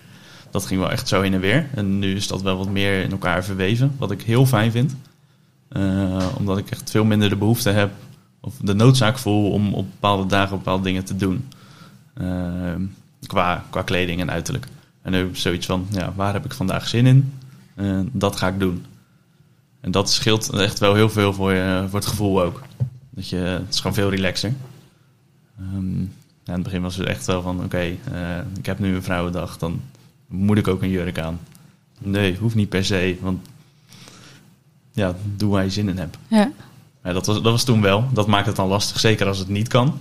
Dat 0.51 0.67
ging 0.67 0.81
wel 0.81 0.91
echt 0.91 1.09
zo 1.09 1.21
heen 1.21 1.35
en 1.35 1.41
weer. 1.41 1.69
En 1.75 1.99
nu 1.99 2.15
is 2.15 2.27
dat 2.27 2.43
wel 2.43 2.57
wat 2.57 2.69
meer 2.69 3.03
in 3.03 3.11
elkaar 3.11 3.45
verweven, 3.45 3.95
wat 3.99 4.11
ik 4.11 4.23
heel 4.23 4.47
fijn 4.47 4.71
vind. 4.71 4.97
Eh, 5.69 6.27
omdat 6.39 6.59
ik 6.59 6.71
echt 6.71 6.91
veel 6.91 7.05
minder 7.05 7.29
de 7.29 7.37
behoefte 7.37 7.71
heb 7.71 7.91
of 8.41 8.55
de 8.61 8.75
noodzaak 8.75 9.19
voel 9.19 9.51
om 9.51 9.75
op 9.75 9.87
bepaalde 9.91 10.27
dagen 10.27 10.57
bepaalde 10.57 10.83
dingen 10.83 11.05
te 11.05 11.17
doen. 11.17 11.49
Ehm, 12.15 12.83
qua, 13.27 13.65
qua 13.71 13.83
kleding 13.83 14.21
en 14.21 14.31
uiterlijk. 14.31 14.67
En 15.03 15.13
nu 15.13 15.29
zoiets 15.33 15.67
van, 15.67 15.87
ja, 15.91 16.13
waar 16.17 16.33
heb 16.33 16.45
ik 16.45 16.53
vandaag 16.53 16.89
zin 16.89 17.07
in? 17.07 17.33
Eh, 17.75 18.01
dat 18.13 18.37
ga 18.37 18.49
ik 18.49 18.59
doen. 18.59 18.85
En 19.81 19.91
dat 19.91 20.11
scheelt 20.11 20.51
echt 20.51 20.79
wel 20.79 20.95
heel 20.95 21.11
veel 21.11 21.33
voor, 21.33 21.53
je, 21.53 21.87
voor 21.89 21.99
het 21.99 22.09
gevoel 22.09 22.43
ook. 22.43 22.63
Dat 23.11 23.29
je, 23.29 23.37
het 23.37 23.75
is 23.75 23.81
gewoon 23.81 23.95
veel 23.95 24.11
relaxer. 24.11 24.53
Ja, 26.45 26.57
in 26.57 26.63
het 26.63 26.63
begin 26.63 26.83
was 26.83 26.97
het 26.97 27.07
echt 27.07 27.27
wel 27.27 27.43
van, 27.43 27.65
oké, 27.65 27.79
eh, 27.79 28.39
ik 28.59 28.67
heb 28.67 28.79
nu 28.79 28.95
een 28.95 29.03
vrouwendag, 29.03 29.59
dan 29.59 29.81
moet 30.31 30.59
ik 30.59 30.69
ook 30.69 30.83
een 30.83 30.91
jurk 30.91 31.19
aan. 31.19 31.39
Nee, 31.99 32.37
hoeft 32.37 32.55
niet 32.55 32.69
per 32.69 32.85
se, 32.85 33.17
want 33.21 33.47
ja, 34.93 35.15
doe 35.37 35.51
waar 35.51 35.65
je 35.65 35.71
zin 35.71 35.89
in 35.89 35.99
hebt. 35.99 36.19
Ja. 36.29 36.51
Ja, 37.05 37.13
dat, 37.13 37.27
was, 37.27 37.43
dat 37.43 37.53
was 37.53 37.65
toen 37.65 37.81
wel. 37.81 38.05
Dat 38.13 38.27
maakt 38.27 38.47
het 38.47 38.57
dan 38.57 38.69
lastig, 38.69 39.01
zeker 39.01 39.27
als 39.27 39.39
het 39.39 39.49
niet 39.49 39.69
kan. 39.69 39.99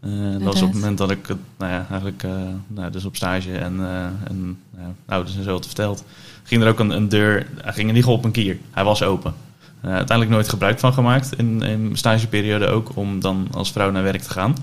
Eh, 0.00 0.32
dat 0.32 0.42
was 0.42 0.62
op 0.62 0.68
het 0.68 0.74
moment 0.74 0.98
dat 0.98 1.10
ik 1.10 1.26
het, 1.26 1.38
nou 1.58 1.72
ja, 1.72 1.86
eigenlijk, 1.90 2.22
eh, 2.22 2.30
nou, 2.66 2.90
dus 2.90 3.04
op 3.04 3.16
stage 3.16 3.58
en, 3.58 3.80
eh 3.80 4.04
en 4.04 4.58
nou 4.76 4.92
ouders 5.06 5.36
en 5.36 5.42
zo 5.42 5.52
had 5.52 5.66
verteld, 5.66 6.04
ging 6.42 6.62
er 6.62 6.68
ook 6.68 6.78
een, 6.78 6.90
een 6.90 7.08
deur, 7.08 7.46
hij 7.56 7.72
ging 7.72 7.92
niet 7.92 8.04
op 8.04 8.24
een 8.24 8.30
kier. 8.30 8.58
Hij 8.70 8.84
was 8.84 9.02
open. 9.02 9.34
Uiteindelijk 9.80 10.30
nooit 10.30 10.48
gebruik 10.48 10.78
van 10.78 10.92
gemaakt 10.92 11.38
in, 11.38 11.62
in 11.62 11.82
mijn 11.82 11.96
stageperiode 11.96 12.66
ook, 12.66 12.96
om 12.96 13.20
dan 13.20 13.48
als 13.52 13.72
vrouw 13.72 13.90
naar 13.90 14.02
werk 14.02 14.22
te 14.22 14.30
gaan. 14.30 14.54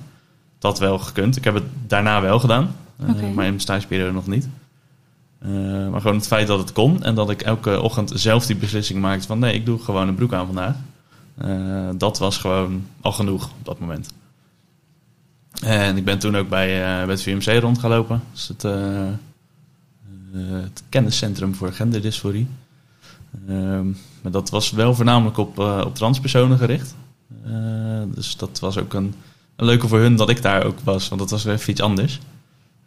Dat 0.59 0.79
wel 0.79 0.99
gekund. 0.99 1.37
Ik 1.37 1.43
heb 1.43 1.53
het 1.53 1.63
daarna 1.87 2.21
wel 2.21 2.39
gedaan, 2.39 2.75
maar 2.95 3.17
in 3.19 3.35
mijn 3.35 3.59
stageperiode 3.59 4.11
nog 4.11 4.27
niet. 4.27 4.49
Eh, 5.43 5.89
maar 5.89 6.01
gewoon 6.01 6.15
het 6.15 6.27
feit 6.27 6.47
dat 6.47 6.59
het 6.59 6.71
kon 6.71 7.03
en 7.03 7.15
dat 7.15 7.29
ik 7.29 7.41
elke 7.41 7.81
ochtend 7.81 8.11
zelf 8.15 8.45
die 8.45 8.55
beslissing 8.55 9.01
maakte 9.01 9.27
van 9.27 9.39
nee, 9.39 9.53
ik 9.53 9.65
doe 9.65 9.79
gewoon 9.79 10.07
een 10.07 10.15
broek 10.15 10.33
aan 10.33 10.45
vandaag. 10.45 10.75
Eh, 11.37 11.89
dat 11.97 12.17
was 12.17 12.37
gewoon 12.37 12.85
al 13.01 13.11
genoeg 13.11 13.45
op 13.45 13.65
dat 13.65 13.79
moment. 13.79 14.13
En 15.61 15.97
ik 15.97 16.05
ben 16.05 16.19
toen 16.19 16.37
ook 16.37 16.49
bij, 16.49 16.69
eh, 16.69 17.05
bij 17.05 17.13
het 17.13 17.23
VMC 17.23 17.61
rondgelopen. 17.61 18.23
Het, 18.47 18.61
het 20.61 20.83
kenniscentrum 20.89 21.55
voor 21.55 21.71
genderdysforie. 21.71 22.47
Ehm, 23.47 23.87
maar 24.21 24.31
dat 24.31 24.49
was 24.49 24.71
wel 24.71 24.95
voornamelijk 24.95 25.37
op, 25.37 25.59
op 25.59 25.95
transpersonen 25.95 26.57
gericht. 26.57 26.95
Dus 28.07 28.37
dat 28.37 28.59
was 28.59 28.77
ook 28.77 28.93
een, 28.93 29.13
een 29.55 29.65
leuke 29.65 29.87
voor 29.87 29.99
hun 29.99 30.15
dat 30.15 30.29
ik 30.29 30.41
daar 30.41 30.63
ook 30.65 30.79
was, 30.79 31.07
want 31.07 31.21
dat 31.21 31.31
was 31.31 31.43
weer 31.43 31.69
iets 31.69 31.81
anders. 31.81 32.19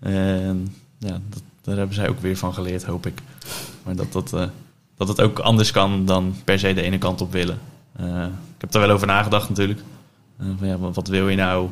En 0.00 0.74
ja, 0.98 1.20
dat, 1.28 1.42
daar 1.66 1.76
hebben 1.76 1.94
zij 1.94 2.08
ook 2.08 2.20
weer 2.20 2.36
van 2.36 2.54
geleerd, 2.54 2.84
hoop 2.84 3.06
ik. 3.06 3.22
Maar 3.82 3.96
dat, 3.96 4.12
dat, 4.12 4.32
eh, 4.32 4.46
dat 4.96 5.08
het 5.08 5.20
ook 5.20 5.38
anders 5.38 5.70
kan 5.70 6.04
dan 6.04 6.34
per 6.44 6.58
se 6.58 6.74
de 6.74 6.82
ene 6.82 6.98
kant 6.98 7.20
op 7.20 7.32
willen. 7.32 7.58
Eh, 7.96 8.24
ik 8.54 8.60
heb 8.60 8.70
daar 8.70 8.82
wel 8.82 8.94
over 8.94 9.06
nagedacht 9.06 9.48
natuurlijk. 9.48 9.80
Eh, 10.38 10.46
van, 10.58 10.68
ja, 10.68 10.78
wat, 10.78 11.08
wil 11.08 11.28
je 11.28 11.36
nou? 11.36 11.68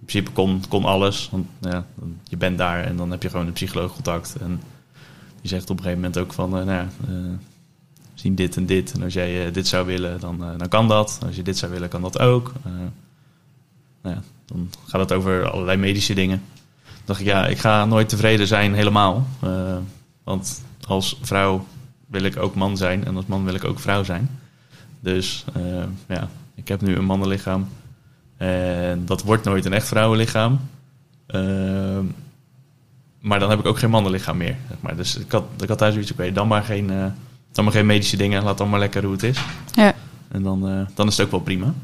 In 0.00 0.10
principe 0.10 0.30
kon, 0.30 0.62
kon 0.68 0.84
alles, 0.84 1.28
want 1.30 1.46
ja, 1.60 1.86
je 2.24 2.36
bent 2.36 2.58
daar 2.58 2.84
en 2.84 2.96
dan 2.96 3.10
heb 3.10 3.22
je 3.22 3.30
gewoon 3.30 3.46
een 3.46 3.52
psycholoog 3.52 3.92
contact. 3.92 4.36
En 4.40 4.60
je 5.40 5.48
zegt 5.48 5.70
op 5.70 5.76
een 5.76 5.82
gegeven 5.82 6.02
moment 6.02 6.18
ook 6.18 6.32
van, 6.32 6.50
nou 6.50 6.86
zien 8.14 8.34
dit 8.34 8.56
en 8.56 8.66
dit. 8.66 8.92
En 8.92 9.02
als 9.02 9.12
jij 9.12 9.50
dit 9.50 9.66
zou 9.66 9.86
willen, 9.86 10.20
dan, 10.20 10.38
dan 10.38 10.68
kan 10.68 10.88
dat. 10.88 11.18
Als 11.26 11.36
je 11.36 11.42
dit 11.42 11.58
zou 11.58 11.72
willen, 11.72 11.88
kan 11.88 12.02
dat 12.02 12.18
ook. 12.18 12.52
nou 14.02 14.14
ja, 14.14 14.22
dan 14.44 14.70
gaat 14.86 15.00
het 15.00 15.12
over 15.12 15.50
allerlei 15.50 15.78
medische 15.78 16.14
dingen. 16.14 16.42
Dacht 17.04 17.20
ik, 17.20 17.26
ja, 17.26 17.46
ik 17.46 17.58
ga 17.58 17.84
nooit 17.84 18.08
tevreden 18.08 18.46
zijn 18.46 18.74
helemaal. 18.74 19.26
want 20.24 20.62
als 20.86 21.18
vrouw 21.22 21.66
wil 22.06 22.22
ik 22.22 22.36
ook 22.36 22.54
man 22.54 22.76
zijn 22.76 23.04
en 23.04 23.16
als 23.16 23.26
man 23.26 23.44
wil 23.44 23.54
ik 23.54 23.64
ook 23.64 23.78
vrouw 23.78 24.04
zijn. 24.04 24.38
Dus 25.00 25.44
ja, 26.08 26.28
ik 26.54 26.68
heb 26.68 26.80
nu 26.80 26.96
een 26.96 27.04
mannenlichaam. 27.04 27.68
En 28.36 29.02
dat 29.06 29.22
wordt 29.22 29.44
nooit 29.44 29.64
een 29.64 29.72
echt 29.72 29.88
vrouwenlichaam. 29.88 30.60
Ehm, 31.26 32.04
maar 33.20 33.38
dan 33.38 33.50
heb 33.50 33.58
ik 33.58 33.66
ook 33.66 33.78
geen 33.78 33.90
mannenlichaam 33.90 34.36
meer. 34.36 34.56
Zeg 34.68 34.76
maar. 34.80 34.96
Dus 34.96 35.16
ik 35.16 35.32
had, 35.32 35.44
ik 35.58 35.68
had 35.68 35.78
thuis 35.78 35.92
zoiets, 35.92 36.12
oké, 36.12 36.32
dan, 36.32 36.48
maar 36.48 36.62
geen, 36.62 36.90
uh, 36.90 37.06
dan 37.52 37.64
maar 37.64 37.72
geen 37.72 37.86
medische 37.86 38.16
dingen. 38.16 38.42
Laat 38.42 38.58
dan 38.58 38.68
maar 38.68 38.78
lekker 38.78 39.02
hoe 39.02 39.12
het 39.12 39.22
is. 39.22 39.38
Ja. 39.72 39.94
En 40.28 40.42
dan, 40.42 40.68
uh, 40.68 40.86
dan 40.94 41.06
is 41.06 41.16
het 41.16 41.26
ook 41.26 41.32
wel 41.32 41.40
prima. 41.40 41.74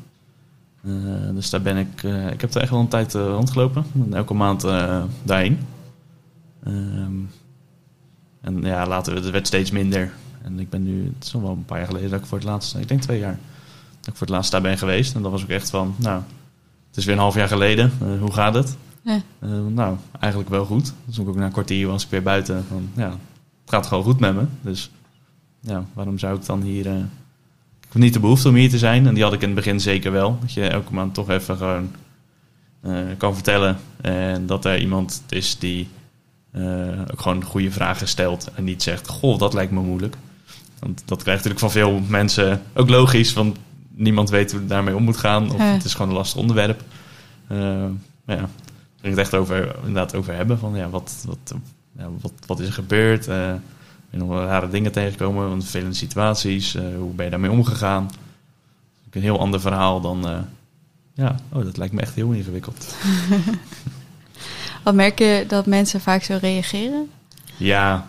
Uh, 0.83 1.35
dus 1.35 1.51
daar 1.51 1.63
ben 1.63 1.77
ik... 1.77 2.03
ik 2.33 2.41
heb 2.41 2.55
er 2.55 2.61
echt 2.61 2.71
wel 2.71 2.81
een 2.81 2.89
tijd 2.89 3.15
rondgelopen. 3.15 3.85
Elke 4.13 4.35
maand 4.35 4.61
daarheen. 5.23 5.59
Um, 6.67 7.31
en 8.41 8.63
ja, 8.63 8.87
later 8.87 9.15
het 9.15 9.31
werd 9.31 9.47
steeds 9.47 9.71
minder. 9.71 10.13
En 10.43 10.59
ik 10.59 10.71
ben 10.71 10.83
nu... 10.83 11.13
Het 11.15 11.25
is 11.25 11.35
al 11.35 11.41
wel 11.43 11.51
een 11.51 11.65
paar 11.65 11.79
jaar 11.79 11.87
geleden 11.87 12.11
dat 12.11 12.21
ik 12.21 12.27
voor 12.27 12.39
het 12.39 12.47
laatst... 12.47 12.75
Ik 12.75 12.89
denk 12.89 13.01
twee 13.01 13.19
jaar 13.19 13.39
dat 14.01 14.09
ik 14.09 14.17
voor 14.17 14.27
het 14.27 14.37
laatst 14.37 14.51
daar 14.51 14.61
ben 14.61 14.79
geweest. 14.79 15.15
En 15.15 15.23
dat 15.23 15.31
was 15.31 15.43
ook 15.43 15.49
echt 15.49 15.71
van, 15.71 15.95
nou, 15.97 16.23
het 16.89 16.97
is 16.97 17.05
weer 17.05 17.15
een 17.15 17.21
half 17.21 17.35
jaar 17.35 17.49
geleden. 17.49 17.93
Uh, 18.03 18.21
hoe 18.21 18.33
gaat 18.33 18.55
het? 18.55 18.77
Ja. 19.03 19.21
Uh, 19.41 19.51
nou, 19.67 19.97
eigenlijk 20.19 20.51
wel 20.51 20.65
goed. 20.65 20.95
Dus 21.05 21.21
ook 21.21 21.37
na 21.37 21.45
een 21.45 21.53
kwartier 21.53 21.87
was 21.87 22.05
ik 22.05 22.11
weer 22.11 22.23
buiten. 22.23 22.65
Van, 22.65 22.89
ja, 22.95 23.11
het 23.61 23.71
gaat 23.71 23.87
gewoon 23.87 24.05
goed 24.05 24.21
met 24.21 24.35
me. 24.35 24.45
Dus 24.61 24.91
ja, 25.61 25.85
waarom 25.93 26.19
zou 26.19 26.37
ik 26.37 26.47
dan 26.47 26.63
hier... 26.63 26.87
Uh, 26.87 27.03
ik 27.91 27.97
heb 27.97 28.03
niet 28.05 28.13
de 28.13 28.21
behoefte 28.21 28.49
om 28.49 28.55
hier 28.55 28.71
te 28.71 28.79
zijn. 28.79 29.07
En 29.07 29.15
die 29.15 29.23
had 29.23 29.33
ik 29.33 29.41
in 29.41 29.47
het 29.47 29.57
begin 29.57 29.81
zeker 29.81 30.13
wel. 30.13 30.39
Dat 30.41 30.53
je 30.53 30.69
elke 30.69 30.95
maand 30.95 31.15
toch 31.15 31.31
even 31.31 31.57
gewoon 31.57 31.91
kan 33.17 33.35
vertellen. 33.35 33.79
En 34.01 34.47
dat 34.47 34.65
er 34.65 34.79
iemand 34.79 35.23
is 35.29 35.59
die 35.59 35.89
ook 37.11 37.21
gewoon 37.21 37.45
goede 37.45 37.71
vragen 37.71 38.09
stelt. 38.09 38.51
En 38.55 38.65
niet 38.65 38.83
zegt, 38.83 39.09
goh, 39.09 39.39
dat 39.39 39.55
lijkt 39.55 39.73
me 39.73 39.81
moeilijk. 39.81 40.17
Want 40.79 41.03
dat 41.05 41.23
krijgt 41.23 41.45
natuurlijk 41.45 41.73
van 41.73 41.83
veel 41.83 42.01
mensen 42.09 42.63
ook 42.75 42.89
logisch. 42.89 43.33
Want 43.33 43.57
niemand 43.95 44.31
weet 44.31 44.51
hoe 44.51 44.61
het 44.61 44.69
daarmee 44.69 44.97
om 44.97 45.03
moet 45.03 45.17
gaan. 45.17 45.53
Of 45.53 45.61
het 45.61 45.85
is 45.85 45.95
gewoon 45.95 46.09
een 46.09 46.17
lastig 46.17 46.41
onderwerp. 46.41 46.83
Uh, 47.53 47.59
maar 48.25 48.37
ja, 48.37 48.49
er 49.01 49.09
het 49.09 49.19
echt 49.19 49.35
over, 49.35 49.77
inderdaad 49.79 50.15
over 50.15 50.35
hebben. 50.35 50.59
Van 50.59 50.77
ja, 50.77 50.89
wat, 50.89 51.25
wat, 51.27 51.55
ja, 51.99 52.09
wat, 52.21 52.33
wat 52.47 52.61
is 52.61 52.67
er 52.67 52.73
gebeurd? 52.73 53.29
Ben 54.11 54.21
nog 54.21 54.31
rare 54.31 54.69
dingen 54.69 54.93
tegengekomen? 54.93 55.49
Want 55.49 55.63
vervelende 55.63 55.97
situaties. 55.97 56.75
Uh, 56.75 56.83
hoe 56.97 57.15
ben 57.15 57.25
je 57.25 57.31
daarmee 57.31 57.51
omgegaan? 57.51 58.11
Een 59.11 59.23
heel 59.23 59.39
ander 59.39 59.61
verhaal 59.61 60.01
dan... 60.01 60.47
ja, 61.15 61.37
oh, 61.53 61.65
dat 61.65 61.77
lijkt 61.77 61.95
me 61.95 62.01
echt 62.01 62.15
heel 62.15 62.31
ingewikkeld. 62.31 62.97
wat 64.85 64.95
merk 64.95 65.19
je 65.19 65.45
dat 65.49 65.67
mensen 65.67 66.01
vaak 66.01 66.23
zo 66.23 66.39
reageren? 66.41 67.11
Ja, 67.57 68.09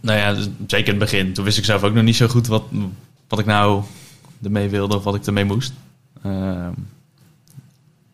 nou 0.00 0.18
ja, 0.18 0.34
dus 0.34 0.48
zeker 0.66 0.92
in 0.92 1.00
het 1.00 1.10
begin. 1.10 1.32
Toen 1.32 1.44
wist 1.44 1.58
ik 1.58 1.64
zelf 1.64 1.82
ook 1.82 1.94
nog 1.94 2.04
niet 2.04 2.16
zo 2.16 2.28
goed 2.28 2.46
wat, 2.46 2.64
wat 3.28 3.38
ik 3.38 3.46
nou 3.46 3.82
ermee 4.42 4.68
wilde 4.68 4.96
of 4.96 5.04
wat 5.04 5.14
ik 5.14 5.26
ermee 5.26 5.44
moest. 5.44 5.72
Ehm, 6.22 6.72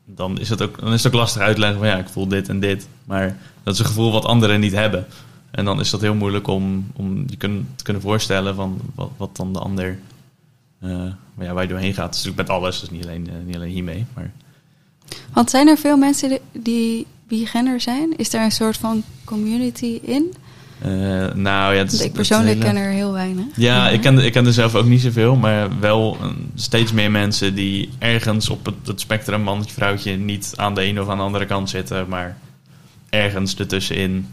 dan, 0.04 0.40
is 0.40 0.48
het 0.48 0.62
ook, 0.62 0.80
dan 0.80 0.92
is 0.92 1.02
het 1.02 1.12
ook 1.12 1.20
lastig 1.20 1.42
uitleggen 1.42 1.78
van 1.78 1.88
ja, 1.88 1.96
ik 1.96 2.08
voel 2.08 2.28
dit 2.28 2.48
en 2.48 2.60
dit. 2.60 2.88
Maar 3.04 3.36
dat 3.62 3.74
is 3.74 3.80
een 3.80 3.86
gevoel 3.86 4.12
wat 4.12 4.24
anderen 4.24 4.60
niet 4.60 4.72
hebben. 4.72 5.06
En 5.56 5.64
dan 5.64 5.80
is 5.80 5.90
dat 5.90 6.00
heel 6.00 6.14
moeilijk 6.14 6.46
om, 6.46 6.86
om 6.96 7.24
je 7.26 7.36
kun, 7.36 7.68
te 7.76 7.84
kunnen 7.84 8.02
voorstellen 8.02 8.54
van 8.54 8.80
wat, 8.94 9.10
wat 9.16 9.36
dan 9.36 9.52
de 9.52 9.58
ander 9.58 9.98
uh, 10.82 10.90
ja, 11.38 11.52
waar 11.52 11.62
je 11.62 11.68
doorheen 11.68 11.94
gaat. 11.94 12.14
Is 12.14 12.24
natuurlijk 12.24 12.48
met 12.48 12.56
alles, 12.56 12.80
dus 12.80 12.90
niet 12.90 13.04
alleen, 13.04 13.28
uh, 13.28 13.46
niet 13.46 13.54
alleen 13.54 13.70
hiermee. 13.70 14.06
Maar... 14.14 14.30
Want 15.32 15.50
zijn 15.50 15.68
er 15.68 15.78
veel 15.78 15.96
mensen 15.96 16.38
die 16.52 17.06
bigender 17.28 17.80
zijn? 17.80 18.16
Is 18.16 18.34
er 18.34 18.42
een 18.42 18.52
soort 18.52 18.76
van 18.76 19.02
community 19.24 19.98
in? 20.02 20.34
Uh, 20.86 20.88
nou 21.34 21.74
ja, 21.74 21.84
ik 21.98 22.12
persoonlijk 22.12 22.60
ken 22.60 22.76
er 22.76 22.90
heel 22.90 23.12
weinig. 23.12 23.44
Ja, 23.54 23.88
ik 23.88 24.00
ken, 24.00 24.18
ik 24.18 24.32
ken 24.32 24.46
er 24.46 24.52
zelf 24.52 24.74
ook 24.74 24.86
niet 24.86 25.00
zoveel, 25.00 25.36
maar 25.36 25.80
wel 25.80 26.16
steeds 26.54 26.92
meer 26.92 27.10
mensen 27.10 27.54
die 27.54 27.90
ergens 27.98 28.48
op 28.48 28.64
het, 28.64 28.86
het 28.86 29.00
spectrum 29.00 29.42
mannetje 29.42 29.74
vrouwtje 29.74 30.16
niet 30.16 30.52
aan 30.56 30.74
de 30.74 30.80
ene 30.80 31.02
of 31.02 31.08
aan 31.08 31.16
de 31.16 31.22
andere 31.22 31.46
kant 31.46 31.70
zitten, 31.70 32.08
maar 32.08 32.38
ergens 33.08 33.56
ertussenin 33.56 34.28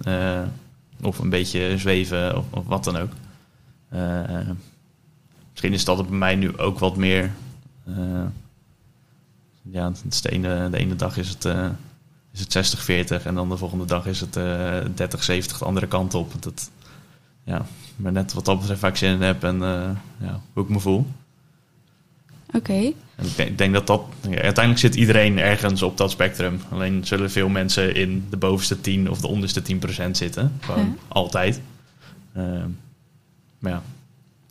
of 1.04 1.20
een 1.20 1.30
beetje 1.30 1.78
zweven 1.78 2.38
of, 2.38 2.46
of 2.50 2.66
wat 2.66 2.84
dan 2.84 2.98
ook. 2.98 3.12
Uh, 3.94 4.50
misschien 5.52 5.74
is 5.74 5.86
dat 5.86 6.10
bij 6.10 6.18
mij 6.18 6.36
nu 6.36 6.58
ook 6.58 6.80
wat 6.80 6.98
meer. 6.98 7.32
ja, 9.62 9.92
de 10.20 10.30
ene, 10.30 10.70
de 10.70 10.78
ene 10.78 10.96
dag 10.96 11.18
is 11.18 11.30
het 11.30 11.46
is 12.32 12.40
het 12.40 13.22
60-40 13.22 13.26
en 13.26 13.36
dan 13.36 13.50
de 13.50 13.58
volgende 13.58 13.86
dag 13.86 14.06
is 14.06 14.20
het 14.20 14.38
uh, 14.38 14.80
30-70 14.82 14.86
de 15.58 15.66
andere 15.66 15.88
kant 15.88 16.14
op. 16.14 16.34
Dat, 16.40 16.72
ja, 17.44 17.66
maar 17.96 18.12
net 18.12 18.34
wat 18.34 18.46
dat 18.46 18.60
betreft 18.60 18.82
waar 18.82 18.90
ik 18.92 18.98
zin 18.98 19.14
in 19.14 19.22
heb 19.22 19.44
en 19.44 19.58
ja, 20.20 20.42
hoe 20.54 20.64
ik 20.64 20.70
me 20.70 20.80
voel. 20.80 21.08
Oké. 22.54 22.72
Okay. 22.72 22.96
Ik, 23.46 23.58
denk 23.58 23.74
dat 23.74 23.88
dat... 23.88 24.02
Ja, 24.22 24.30
uiteindelijk 24.30 24.80
zit 24.80 24.96
iedereen 24.96 25.40
ergens 25.40 25.82
op 25.82 25.98
dat 25.98 26.12
spectrum. 26.12 26.62
Alleen 26.70 27.06
zullen 27.06 27.32
veel 27.32 27.50
mensen 27.50 27.96
in 27.96 28.26
de 28.30 28.38
bovenste 28.38 28.82
10 28.82 29.10
of 29.10 29.22
de 29.22 29.28
onderste 29.28 29.62
10% 30.08 30.12
zitten. 30.12 30.54
Gewoon 30.60 30.86
ja. 30.86 30.94
altijd. 31.08 31.62
Uh, 32.38 32.44
maar 33.60 33.72
ja, 33.72 33.84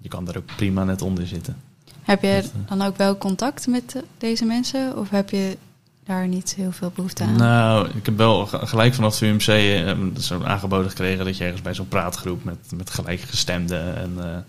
je 0.01 0.09
kan 0.09 0.29
er 0.29 0.37
ook 0.37 0.57
prima 0.57 0.85
net 0.85 1.03
onder 1.03 1.27
zitten. 1.27 1.57
Heb 2.03 2.23
je 2.23 2.41
dat, 2.43 2.69
dan 2.69 2.83
ook 2.83 2.97
wel 2.97 3.19
contact 3.19 3.67
met 3.67 4.03
deze 4.19 4.45
mensen? 4.45 4.97
Of 4.97 5.11
heb 5.11 5.31
je 5.31 5.57
daar 6.05 6.29
niet 6.29 6.55
heel 6.55 6.73
veel 6.73 6.93
behoefte 6.95 7.25
aan? 7.25 7.37
Nou, 7.37 7.89
ik 7.89 8.07
heb 8.07 8.17
wel 8.17 8.47
gelijk 8.47 8.95
vanaf 8.95 9.19
de 9.19 9.27
UMC 9.27 9.47
uh, 9.47 10.17
zo 10.19 10.43
aangeboden 10.43 10.91
gekregen 10.91 11.25
dat 11.25 11.37
je 11.37 11.45
ergens 11.45 11.63
bij 11.63 11.75
zo'n 11.75 11.89
praatgroep 11.89 12.45
met, 12.45 12.59
met 12.77 12.91
gelijkgestemden 12.91 13.97
en 13.97 14.45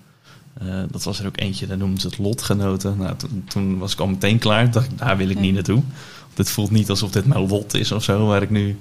uh, 0.61 0.67
uh, 0.67 0.83
dat 0.91 1.03
was 1.03 1.19
er 1.19 1.25
ook 1.25 1.39
eentje, 1.39 1.67
daar 1.67 1.77
noemden 1.77 1.99
ze 1.99 2.07
het 2.07 2.17
lotgenoten. 2.17 2.97
Nou, 2.97 3.15
toen 3.47 3.77
was 3.77 3.93
ik 3.93 3.99
al 3.99 4.07
meteen 4.07 4.37
klaar. 4.37 4.71
dacht 4.71 4.91
ik, 4.91 4.97
daar 4.97 5.17
wil 5.17 5.29
ik 5.29 5.39
niet 5.39 5.53
naartoe. 5.53 5.81
Dit 6.33 6.51
voelt 6.51 6.71
niet 6.71 6.89
alsof 6.89 7.11
dit 7.11 7.25
mijn 7.25 7.47
lot 7.47 7.73
is 7.73 7.91
of 7.91 8.03
zo, 8.03 8.27
waar 8.27 8.41
ik 8.41 8.49
nu 8.49 8.77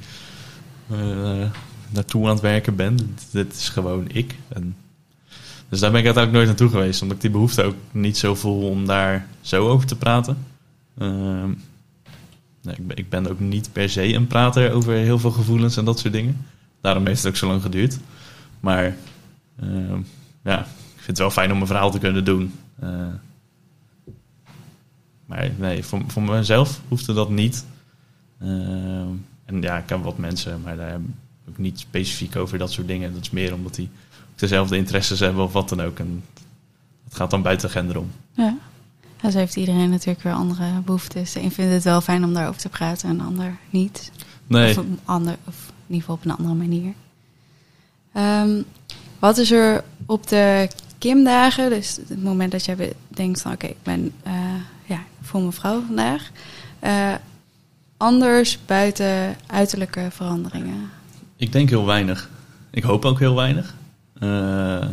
uh, 0.93 1.51
naartoe 1.89 2.25
aan 2.25 2.33
het 2.33 2.41
werken 2.41 2.77
ben. 2.77 2.97
Dit, 2.97 3.27
dit 3.31 3.55
is 3.55 3.69
gewoon 3.69 4.09
ik. 4.09 4.37
En, 4.49 4.77
dus 5.69 5.81
daar 5.81 5.91
ben 5.91 6.01
ik 6.01 6.07
uiteindelijk 6.07 6.33
nooit 6.33 6.47
naartoe 6.59 6.81
geweest, 6.81 7.03
omdat 7.03 7.17
ik 7.17 7.23
die 7.23 7.31
behoefte 7.31 7.63
ook 7.63 7.77
niet 7.91 8.19
zo 8.19 8.35
voel 8.35 8.69
om 8.69 8.87
daar 8.87 9.27
zo 9.41 9.69
over 9.69 9.87
te 9.87 9.97
praten. 9.97 10.45
Uh, 10.99 11.45
Nee, 12.63 12.75
ik, 12.77 12.87
ben, 12.87 12.97
ik 12.97 13.09
ben 13.09 13.31
ook 13.31 13.41
niet 13.41 13.73
per 13.73 13.91
se 13.91 14.15
een 14.15 14.27
prater 14.27 14.73
over 14.73 14.93
heel 14.93 15.19
veel 15.19 15.31
gevoelens 15.31 15.77
en 15.77 15.85
dat 15.85 15.99
soort 15.99 16.13
dingen. 16.13 16.47
Daarom 16.81 17.07
heeft 17.07 17.23
het 17.23 17.33
ook 17.33 17.37
zo 17.37 17.47
lang 17.47 17.63
geduurd. 17.63 17.99
Maar 18.61 18.97
uh, 19.63 19.95
ja, 20.45 20.67
vind 21.13 21.27
het 21.27 21.35
wel 21.35 21.45
fijn 21.45 21.53
om 21.53 21.61
een 21.61 21.67
verhaal 21.67 21.91
te 21.91 21.99
kunnen 21.99 22.25
doen. 22.25 22.53
Uh, 22.83 22.91
maar 25.27 25.51
nee, 25.59 25.85
voor, 25.85 26.03
voor 26.07 26.23
mezelf 26.23 26.81
hoefde 26.89 27.13
dat 27.13 27.31
niet. 27.31 27.65
Uh, 28.43 28.49
en 29.45 29.61
ja, 29.61 29.77
ik 29.77 29.89
heb 29.89 30.03
wat 30.03 30.19
mensen, 30.19 30.61
maar 30.63 30.77
daar 30.77 30.91
heb 30.91 31.01
ik 31.47 31.59
niet 31.59 31.79
specifiek 31.79 32.37
over 32.37 32.59
dat 32.59 32.73
soort 32.73 32.87
dingen. 32.87 33.13
Dat 33.13 33.23
is 33.23 33.31
meer 33.31 33.55
omdat 33.55 33.75
die 33.75 33.89
dezelfde 34.35 34.77
interesses 34.77 35.21
hebben 35.21 35.45
of 35.45 35.53
wat 35.53 35.69
dan 35.69 35.81
ook. 35.81 35.99
En 35.99 36.25
het 37.05 37.15
gaat 37.15 37.31
dan 37.31 37.43
buiten 37.43 37.67
de 37.67 37.73
gender 37.73 37.99
om. 37.99 38.11
Ja. 38.33 38.57
Zo 39.23 39.39
heeft 39.39 39.57
iedereen 39.57 39.91
natuurlijk 39.91 40.23
weer 40.23 40.33
andere 40.33 40.81
behoeftes. 40.85 41.33
De 41.33 41.43
een 41.43 41.53
vindt 41.53 41.73
het 41.73 41.85
wel 41.85 42.01
fijn 42.01 42.25
om 42.25 42.35
daarover 42.35 42.61
te 42.61 42.69
praten 42.69 43.09
en 43.09 43.17
de 43.17 43.23
ander 43.23 43.59
niet. 43.71 44.13
Nee. 44.47 44.71
Of, 44.71 44.77
een 44.77 44.99
ander, 45.05 45.37
of 45.47 45.73
in 45.87 45.95
ieder 45.95 46.01
geval 46.01 46.15
op 46.15 46.25
een 46.25 46.37
andere 46.37 46.55
manier. 46.55 46.93
Um, 48.17 48.65
wat 49.19 49.39
is 49.39 49.51
er 49.51 49.85
op 50.07 50.27
de 50.29 50.69
Kim-dagen, 51.03 51.71
dus 51.71 51.99
het 52.09 52.23
moment 52.23 52.53
dat 52.53 52.65
jij 52.65 52.93
denkt 53.09 53.43
van 53.43 53.53
oké, 53.53 53.67
ik 53.67 53.83
ben 53.83 54.13
uh, 54.27 54.33
ja, 54.87 55.03
voor 55.21 55.41
mijn 55.41 55.53
vrouw 55.53 55.83
vandaag, 55.87 56.31
uh, 56.85 57.15
anders 57.97 58.59
buiten 58.67 59.37
uiterlijke 59.47 60.09
veranderingen? 60.11 60.91
Ik 61.37 61.53
denk 61.53 61.69
heel 61.69 61.87
weinig. 61.87 62.31
Ik 62.71 62.83
hoop 62.83 63.05
ook 63.05 63.19
heel 63.19 63.35
weinig. 63.35 63.75
Uh, 64.21 64.85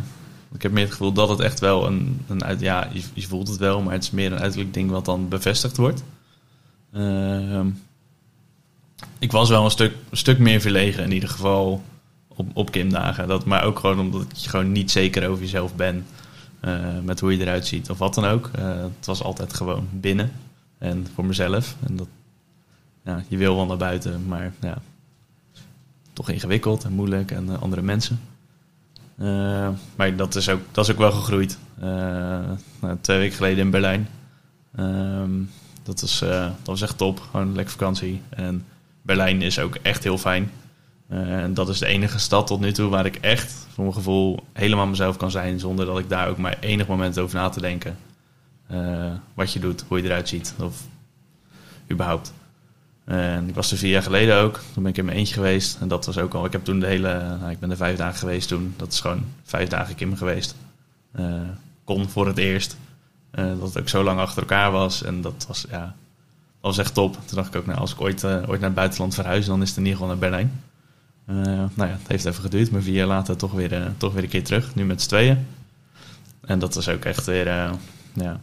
ik 0.54 0.62
heb 0.62 0.72
meer 0.72 0.82
het 0.82 0.92
gevoel 0.92 1.12
dat 1.12 1.28
het 1.28 1.40
echt 1.40 1.60
wel 1.60 1.86
een, 1.86 2.20
een 2.28 2.58
ja, 2.58 2.88
je, 2.92 3.02
je, 3.14 3.26
voelt 3.26 3.48
het 3.48 3.58
wel, 3.58 3.82
maar 3.82 3.92
het 3.92 4.02
is 4.02 4.10
meer 4.10 4.32
een 4.32 4.40
uiterlijk 4.40 4.74
ding 4.74 4.90
wat 4.90 5.04
dan 5.04 5.28
bevestigd 5.28 5.76
wordt. 5.76 6.04
Uh, 6.94 7.60
ik 9.18 9.32
was 9.32 9.48
wel 9.48 9.64
een 9.64 9.70
stuk, 9.70 9.94
een 10.10 10.16
stuk 10.16 10.38
meer 10.38 10.60
verlegen 10.60 11.04
in 11.04 11.12
ieder 11.12 11.28
geval 11.28 11.82
op, 12.36 12.56
op. 12.56 12.76
Dat, 13.26 13.44
maar 13.44 13.64
ook 13.64 13.78
gewoon 13.78 13.98
omdat 13.98 14.42
je 14.42 14.48
gewoon 14.48 14.72
niet 14.72 14.90
zeker 14.90 15.28
over 15.28 15.42
jezelf 15.42 15.74
bent. 15.74 16.06
Uh, 16.64 16.98
met 17.04 17.20
hoe 17.20 17.36
je 17.36 17.40
eruit 17.42 17.66
ziet 17.66 17.90
of 17.90 17.98
wat 17.98 18.14
dan 18.14 18.24
ook. 18.24 18.50
Uh, 18.58 18.82
het 18.82 19.06
was 19.06 19.22
altijd 19.22 19.54
gewoon 19.54 19.88
binnen 19.92 20.32
en 20.78 21.06
voor 21.14 21.24
mezelf. 21.24 21.76
En 21.86 21.96
dat, 21.96 22.08
ja, 23.04 23.24
je 23.28 23.36
wil 23.36 23.56
wel 23.56 23.66
naar 23.66 23.76
buiten, 23.76 24.26
maar 24.26 24.52
ja, 24.60 24.78
toch 26.12 26.28
ingewikkeld 26.28 26.84
en 26.84 26.92
moeilijk 26.92 27.30
en 27.30 27.46
uh, 27.46 27.62
andere 27.62 27.82
mensen. 27.82 28.20
Eh, 29.20 29.68
maar 29.96 30.16
dat 30.16 30.34
is, 30.34 30.48
ook, 30.48 30.60
dat 30.72 30.84
is 30.84 30.92
ook 30.92 30.98
wel 30.98 31.12
gegroeid. 31.12 31.58
Eh, 31.80 31.88
nou, 32.80 32.96
twee 33.00 33.18
weken 33.18 33.36
geleden 33.36 33.64
in 33.64 33.70
Berlijn. 33.70 34.08
Ehm, 34.76 35.30
dat, 35.82 36.20
eh, 36.22 36.28
dat 36.28 36.52
was 36.64 36.82
echt 36.82 36.98
top. 36.98 37.20
Gewoon 37.20 37.54
lekker 37.54 37.72
vakantie. 37.72 38.22
En 38.28 38.64
Berlijn 39.02 39.42
is 39.42 39.58
ook 39.58 39.74
echt 39.74 40.04
heel 40.04 40.18
fijn. 40.18 40.50
Eh, 41.10 41.42
en 41.42 41.54
dat 41.54 41.68
is 41.68 41.78
de 41.78 41.86
enige 41.86 42.18
stad 42.18 42.46
tot 42.46 42.60
nu 42.60 42.72
toe 42.72 42.90
waar 42.90 43.06
ik 43.06 43.16
echt, 43.16 43.66
voor 43.72 43.84
mijn 43.84 43.96
gevoel, 43.96 44.38
helemaal 44.52 44.86
mezelf 44.86 45.16
kan 45.16 45.30
zijn. 45.30 45.58
Zonder 45.60 45.86
dat 45.86 45.98
ik 45.98 46.08
daar 46.08 46.28
ook 46.28 46.36
maar 46.36 46.56
enig 46.60 46.86
moment 46.86 47.18
over 47.18 47.36
na 47.36 47.48
te 47.48 47.60
denken. 47.60 47.96
Eh, 48.66 49.12
wat 49.34 49.52
je 49.52 49.58
doet, 49.58 49.84
hoe 49.88 49.98
je 49.98 50.04
eruit 50.04 50.28
ziet. 50.28 50.54
Of 50.58 50.82
überhaupt. 51.90 52.32
En 53.04 53.48
ik 53.48 53.54
was 53.54 53.72
er 53.72 53.78
vier 53.78 53.90
jaar 53.90 54.02
geleden 54.02 54.36
ook. 54.36 54.60
Toen 54.72 54.82
ben 54.82 54.92
ik 54.92 54.98
in 54.98 55.04
mijn 55.04 55.16
eentje 55.16 55.34
geweest. 55.34 55.78
En 55.80 55.88
dat 55.88 56.06
was 56.06 56.18
ook 56.18 56.34
al. 56.34 56.44
Ik 56.44 56.52
heb 56.52 56.64
toen 56.64 56.80
de 56.80 56.86
hele. 56.86 57.36
Nou, 57.40 57.50
ik 57.50 57.60
ben 57.60 57.70
er 57.70 57.76
vijf 57.76 57.96
dagen 57.96 58.18
geweest 58.18 58.48
toen. 58.48 58.74
Dat 58.76 58.92
is 58.92 59.00
gewoon 59.00 59.24
vijf 59.42 59.68
dagen 59.68 59.94
Kim 59.94 60.16
geweest. 60.16 60.54
Eh, 61.12 61.24
kon 61.84 62.08
voor 62.08 62.26
het 62.26 62.38
eerst. 62.38 62.76
Dat 63.30 63.62
het 63.62 63.78
ook 63.78 63.88
zo 63.88 64.02
lang 64.02 64.20
achter 64.20 64.42
elkaar 64.42 64.70
was. 64.70 65.02
En 65.02 65.20
dat 65.20 65.44
was, 65.48 65.66
ja, 65.70 65.80
dat 65.80 65.94
was 66.60 66.78
echt 66.78 66.94
top. 66.94 67.12
Toen 67.12 67.36
dacht 67.36 67.54
ik 67.54 67.60
ook, 67.60 67.66
nou, 67.66 67.78
als 67.78 67.92
ik 67.92 68.00
ooit, 68.00 68.24
ooit 68.24 68.46
naar 68.46 68.60
het 68.60 68.74
buitenland 68.74 69.14
verhuis, 69.14 69.46
dan 69.46 69.62
is 69.62 69.68
het 69.68 69.78
in 69.78 69.84
ieder 69.84 69.98
geval 69.98 70.12
naar 70.12 70.30
Berlijn. 70.30 70.62
Eh, 71.30 71.36
nou 71.74 71.88
ja, 71.88 71.96
het 71.98 72.08
heeft 72.08 72.24
even 72.24 72.42
geduurd, 72.42 72.70
maar 72.70 72.82
vier 72.82 72.94
jaar 72.94 73.06
later 73.06 73.36
toch 73.36 73.52
weer, 73.52 73.72
eh, 73.72 73.86
toch 73.96 74.12
weer 74.12 74.22
een 74.22 74.28
keer 74.28 74.44
terug. 74.44 74.74
Nu 74.74 74.84
met 74.84 75.02
z'n 75.02 75.08
tweeën. 75.08 75.46
En 76.40 76.58
dat 76.58 76.74
was 76.74 76.88
ook 76.88 77.04
echt 77.04 77.26
weer, 77.26 77.46
eh, 77.46 77.72
ja, 78.12 78.40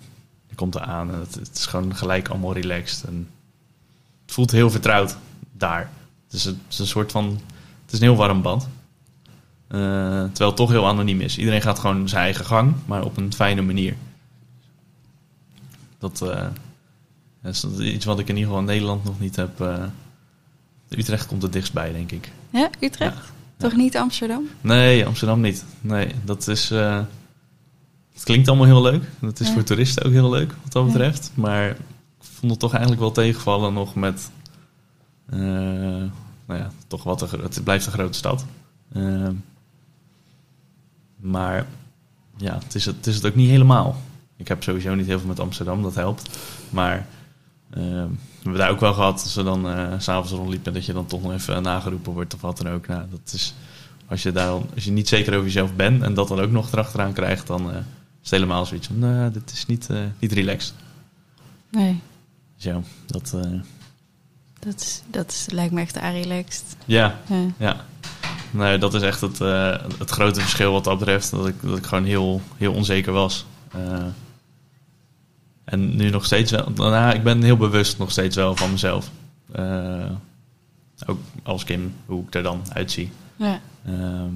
je 0.48 0.56
komt 0.56 0.76
eraan 0.76 1.14
en 1.14 1.20
het, 1.20 1.50
is 1.54 1.66
gewoon 1.66 1.96
gelijk 1.96 2.28
allemaal 2.28 2.54
relaxed. 2.54 3.04
En 3.08 3.30
het 4.26 4.34
voelt 4.34 4.52
heel 4.52 4.70
vertrouwd 4.70 5.18
daar. 5.52 5.90
Het 6.26 6.34
is, 6.34 6.46
een, 6.46 6.60
het 6.64 6.74
is 6.74 6.80
een 6.80 6.88
soort 6.88 7.12
van, 7.12 7.26
het 7.86 7.94
is 7.94 8.00
een 8.00 8.06
heel 8.06 8.16
warm 8.16 8.42
band. 8.42 8.68
Terwijl 9.68 10.48
het 10.48 10.56
toch 10.56 10.70
heel 10.70 10.88
anoniem 10.88 11.22
is. 11.22 11.38
Iedereen 11.38 11.62
gaat 11.62 11.80
gewoon 11.80 12.10
zijn 12.10 12.24
eigen 12.24 12.46
gang, 12.46 12.76
maar 12.86 13.04
op 13.04 13.18
een 13.18 13.34
fijne 13.34 13.62
manier. 13.62 13.96
Dat, 15.98 16.26
is 17.44 17.66
iets 17.80 18.06
wat 18.06 18.20
ik 18.20 18.28
in 18.28 18.36
ieder 18.36 18.50
geval 18.50 18.60
in 18.60 18.66
Nederland 18.66 19.04
nog 19.04 19.20
niet 19.20 19.36
heb. 19.36 19.60
Utrecht 20.90 21.28
komt 21.28 21.42
het 21.42 21.54
dichtst 21.54 21.74
bij, 21.74 21.92
denk 21.92 22.12
ik. 22.12 22.32
Ja, 22.50 22.70
Utrecht? 22.80 23.16
Ja. 23.16 23.22
Toch 23.58 23.76
niet 23.76 23.98
Amsterdam? 23.98 24.44
Nee, 24.62 25.06
Amsterdam 25.06 25.42
niet. 25.42 25.66
Nee, 25.82 26.12
dat 26.26 26.48
is. 26.48 26.72
eh, 26.72 27.02
het 28.14 28.24
klinkt 28.24 28.48
allemaal 28.48 28.66
heel 28.66 28.82
leuk. 28.82 29.04
Het 29.22 29.40
is 29.40 29.48
Ja. 29.48 29.54
voor 29.54 29.64
toeristen 29.64 30.04
ook 30.06 30.12
heel 30.12 30.30
leuk, 30.30 30.54
wat 30.64 30.72
dat 30.72 30.86
betreft. 30.86 31.32
Maar 31.34 31.70
ik 31.70 31.76
vond 32.20 32.52
het 32.52 32.60
toch 32.60 32.72
eigenlijk 32.72 33.02
wel 33.02 33.12
tegenvallen 33.12 33.74
nog 33.74 33.96
met. 33.96 34.30
eh, 35.30 35.40
nou 36.46 36.60
ja, 36.60 36.72
toch 36.88 37.04
wat 37.04 37.22
een, 37.22 37.40
het 37.42 37.64
blijft 37.64 37.86
een 37.86 37.92
grote 37.92 38.18
stad. 38.18 38.46
Eh, 38.94 39.28
maar 41.20 41.66
ja, 42.38 42.54
het 42.64 42.76
is 42.76 42.86
het, 42.86 42.96
het 42.96 43.08
is 43.08 43.16
het 43.16 43.26
ook 43.26 43.36
niet 43.36 43.50
helemaal. 43.50 44.02
Ik 44.38 44.48
heb 44.48 44.64
sowieso 44.64 44.96
niet 44.96 45.06
heel 45.06 45.20
veel 45.20 45.28
met 45.28 45.40
Amsterdam, 45.40 45.82
dat 45.82 45.96
helpt. 45.96 46.38
Maar 46.70 47.08
we 47.70 47.80
hebben 48.42 48.60
daar 48.62 48.70
ook 48.70 48.80
wel 48.80 48.94
gehad, 48.94 49.22
als 49.24 49.36
we 49.36 49.44
dan 49.44 49.70
eh, 49.70 49.94
s'avonds 49.98 50.32
rondliepen, 50.32 50.74
dat 50.74 50.86
je 50.86 50.94
dan 50.94 51.06
toch 51.06 51.22
nog 51.22 51.32
even 51.34 51.64
nageroepen 51.64 52.14
wordt 52.14 52.34
of 52.34 52.42
wat 52.42 52.58
dan 52.58 52.70
ook. 52.74 52.88
Nou, 52.88 53.04
dat 53.10 53.34
is, 53.34 53.54
als 54.08 54.24
je, 54.24 54.32
daar, 54.32 54.52
als 54.76 54.84
je 54.84 54.92
niet 54.92 55.08
zeker 55.08 55.34
over 55.34 55.46
jezelf 55.46 55.76
bent 55.76 56.02
en 56.04 56.14
dat 56.14 56.28
dan 56.28 56.40
ook 56.40 56.52
nog 56.52 56.72
erachteraan 56.72 57.14
krijgt, 57.14 57.48
dan 57.48 57.72
eh, 57.72 57.78
is 57.78 57.84
het 58.22 58.32
helemaal 58.32 58.66
zoiets 58.66 58.88
van, 58.88 59.00
nou, 59.00 59.32
dit 59.32 59.52
is 59.52 59.66
niet, 59.66 59.90
eh, 59.90 60.00
niet 60.20 60.32
relaxed. 60.32 60.74
Nee, 61.72 62.00
ja, 62.56 62.82
dat, 63.06 63.34
eh, 63.44 63.52
dat, 64.60 64.82
is, 64.82 65.02
dat 65.12 65.32
is, 65.32 65.46
lijkt 65.52 65.74
me 65.74 65.82
echt 65.82 65.98
relaxed. 65.98 66.76
ja, 66.86 67.20
Ja. 67.30 67.46
ja. 67.58 67.86
Nee, 68.52 68.78
dat 68.78 68.94
is 68.94 69.02
echt 69.02 69.22
het, 69.22 69.42
eh, 69.42 69.76
het 70.00 70.10
grote 70.10 70.42
verschil 70.42 70.72
wat 70.72 70.84
dat 70.84 71.00
betreft. 71.00 71.32
Dat 71.32 71.48
ik, 71.48 71.56
dat 71.62 71.78
ik 71.78 71.86
gewoon 71.86 72.04
heel, 72.04 72.42
heel 72.58 72.74
onzeker 72.74 73.14
was. 73.14 73.46
Eh, 73.72 74.06
en 75.68 75.96
nu 75.96 76.10
nog 76.10 76.26
steeds 76.26 76.52
wel. 76.52 76.70
Nou, 76.76 77.16
ik 77.16 77.24
ben 77.24 77.42
heel 77.42 77.58
bewust 77.58 77.98
nog 77.98 78.12
steeds 78.12 78.36
wel 78.36 78.56
van 78.56 78.72
mezelf. 78.72 79.12
Eh, 79.52 80.12
ook 81.06 81.20
als 81.44 81.64
Kim, 81.64 81.94
hoe 82.06 82.24
ik 82.24 82.36
er 82.36 82.44
dan 82.44 82.62
uitzie. 82.74 83.12
Ja. 83.36 83.60
Ehm, 83.86 84.30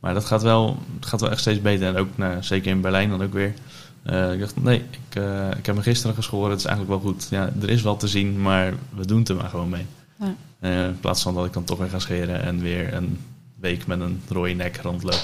maar 0.00 0.14
dat 0.14 0.24
gaat 0.24 0.42
wel, 0.42 0.78
gaat 1.00 1.20
wel 1.20 1.30
echt 1.30 1.40
steeds 1.40 1.60
beter. 1.60 1.86
En 1.88 1.96
ook, 1.96 2.08
nou, 2.16 2.42
zeker 2.42 2.70
in 2.70 2.80
Berlijn 2.80 3.10
dan 3.10 3.22
ook 3.22 3.32
weer. 3.32 3.54
Eh, 4.02 4.32
ik 4.32 4.40
dacht, 4.40 4.62
nee, 4.62 4.78
ik, 4.78 5.14
eh, 5.14 5.50
ik 5.58 5.66
heb 5.66 5.74
me 5.74 5.82
gisteren 5.82 6.16
geschoren. 6.16 6.50
Het 6.50 6.58
is 6.58 6.64
eigenlijk 6.64 7.02
wel 7.02 7.12
goed. 7.12 7.26
Ja, 7.30 7.52
er 7.62 7.70
is 7.70 7.82
wel 7.82 7.96
te 7.96 8.08
zien, 8.08 8.40
maar 8.40 8.74
we 8.94 9.06
doen 9.06 9.18
het 9.18 9.28
er 9.28 9.36
maar 9.36 9.48
gewoon 9.48 9.68
mee. 9.68 9.86
Ja. 10.18 10.34
In 10.68 11.00
plaats 11.00 11.22
van 11.22 11.34
dat 11.34 11.46
ik 11.46 11.52
dan 11.52 11.64
toch 11.64 11.78
weer 11.78 11.88
ga 11.88 11.98
scheren 11.98 12.42
en 12.42 12.60
weer 12.60 12.94
een 12.94 13.18
week 13.60 13.86
met 13.86 14.00
een 14.00 14.22
rode 14.28 14.52
nek 14.52 14.76
rondloop. 14.76 15.22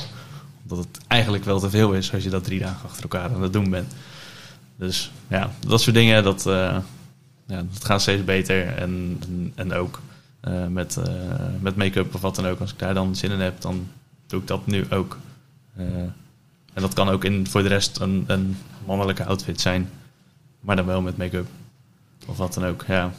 Omdat 0.63 0.79
het 0.79 0.99
eigenlijk 1.07 1.45
wel 1.45 1.61
te 1.61 1.71
veel 1.71 1.93
is 1.93 2.13
als 2.13 2.23
je 2.23 2.31
dat 2.31 2.45
drie 2.45 2.61
dagen 2.61 2.89
achter 2.89 3.03
elkaar 3.03 3.35
aan 3.35 3.43
het 3.43 3.53
doen 3.53 3.71
bent. 3.71 3.95
Dus 4.77 5.11
ja, 5.29 5.51
dat 5.67 5.81
soort 5.81 5.97
dingen, 5.97 6.25
dat, 6.25 6.47
eh, 6.47 6.79
ja, 7.47 7.65
dat 7.73 7.85
gaat 7.85 8.03
steeds 8.03 8.25
beter. 8.25 8.67
En, 8.67 9.21
en, 9.29 9.53
en 9.55 9.73
ook 9.73 10.01
eh, 10.41 10.67
met, 10.67 10.97
eh, 10.97 11.05
met 11.61 11.77
make-up 11.77 12.15
of 12.15 12.21
wat 12.21 12.35
dan 12.35 12.47
ook. 12.47 12.61
Als 12.61 12.73
ik 12.73 12.79
daar 12.79 12.95
dan 12.95 13.17
zin 13.17 13.31
in 13.31 13.41
heb, 13.41 13.61
dan 13.61 13.89
doe 14.27 14.41
ik 14.41 14.47
dat 14.47 14.67
nu 14.67 14.91
ook. 14.91 15.19
En 16.75 16.83
dat 16.83 16.95
kan 16.95 17.09
ook 17.09 17.25
in, 17.25 17.47
voor 17.47 17.63
de 17.63 17.69
rest 17.69 18.01
een, 18.01 18.25
een 18.27 18.57
mannelijke 18.87 19.25
outfit 19.25 19.61
zijn. 19.61 19.91
Maar 20.61 20.77
dan 20.77 20.87
wel 20.87 21.01
met 21.01 21.17
make-up. 21.17 21.47
Of 22.27 22.37
wat 22.37 22.55
dan 22.55 22.65
ook, 22.65 22.85
ja. 22.89 23.13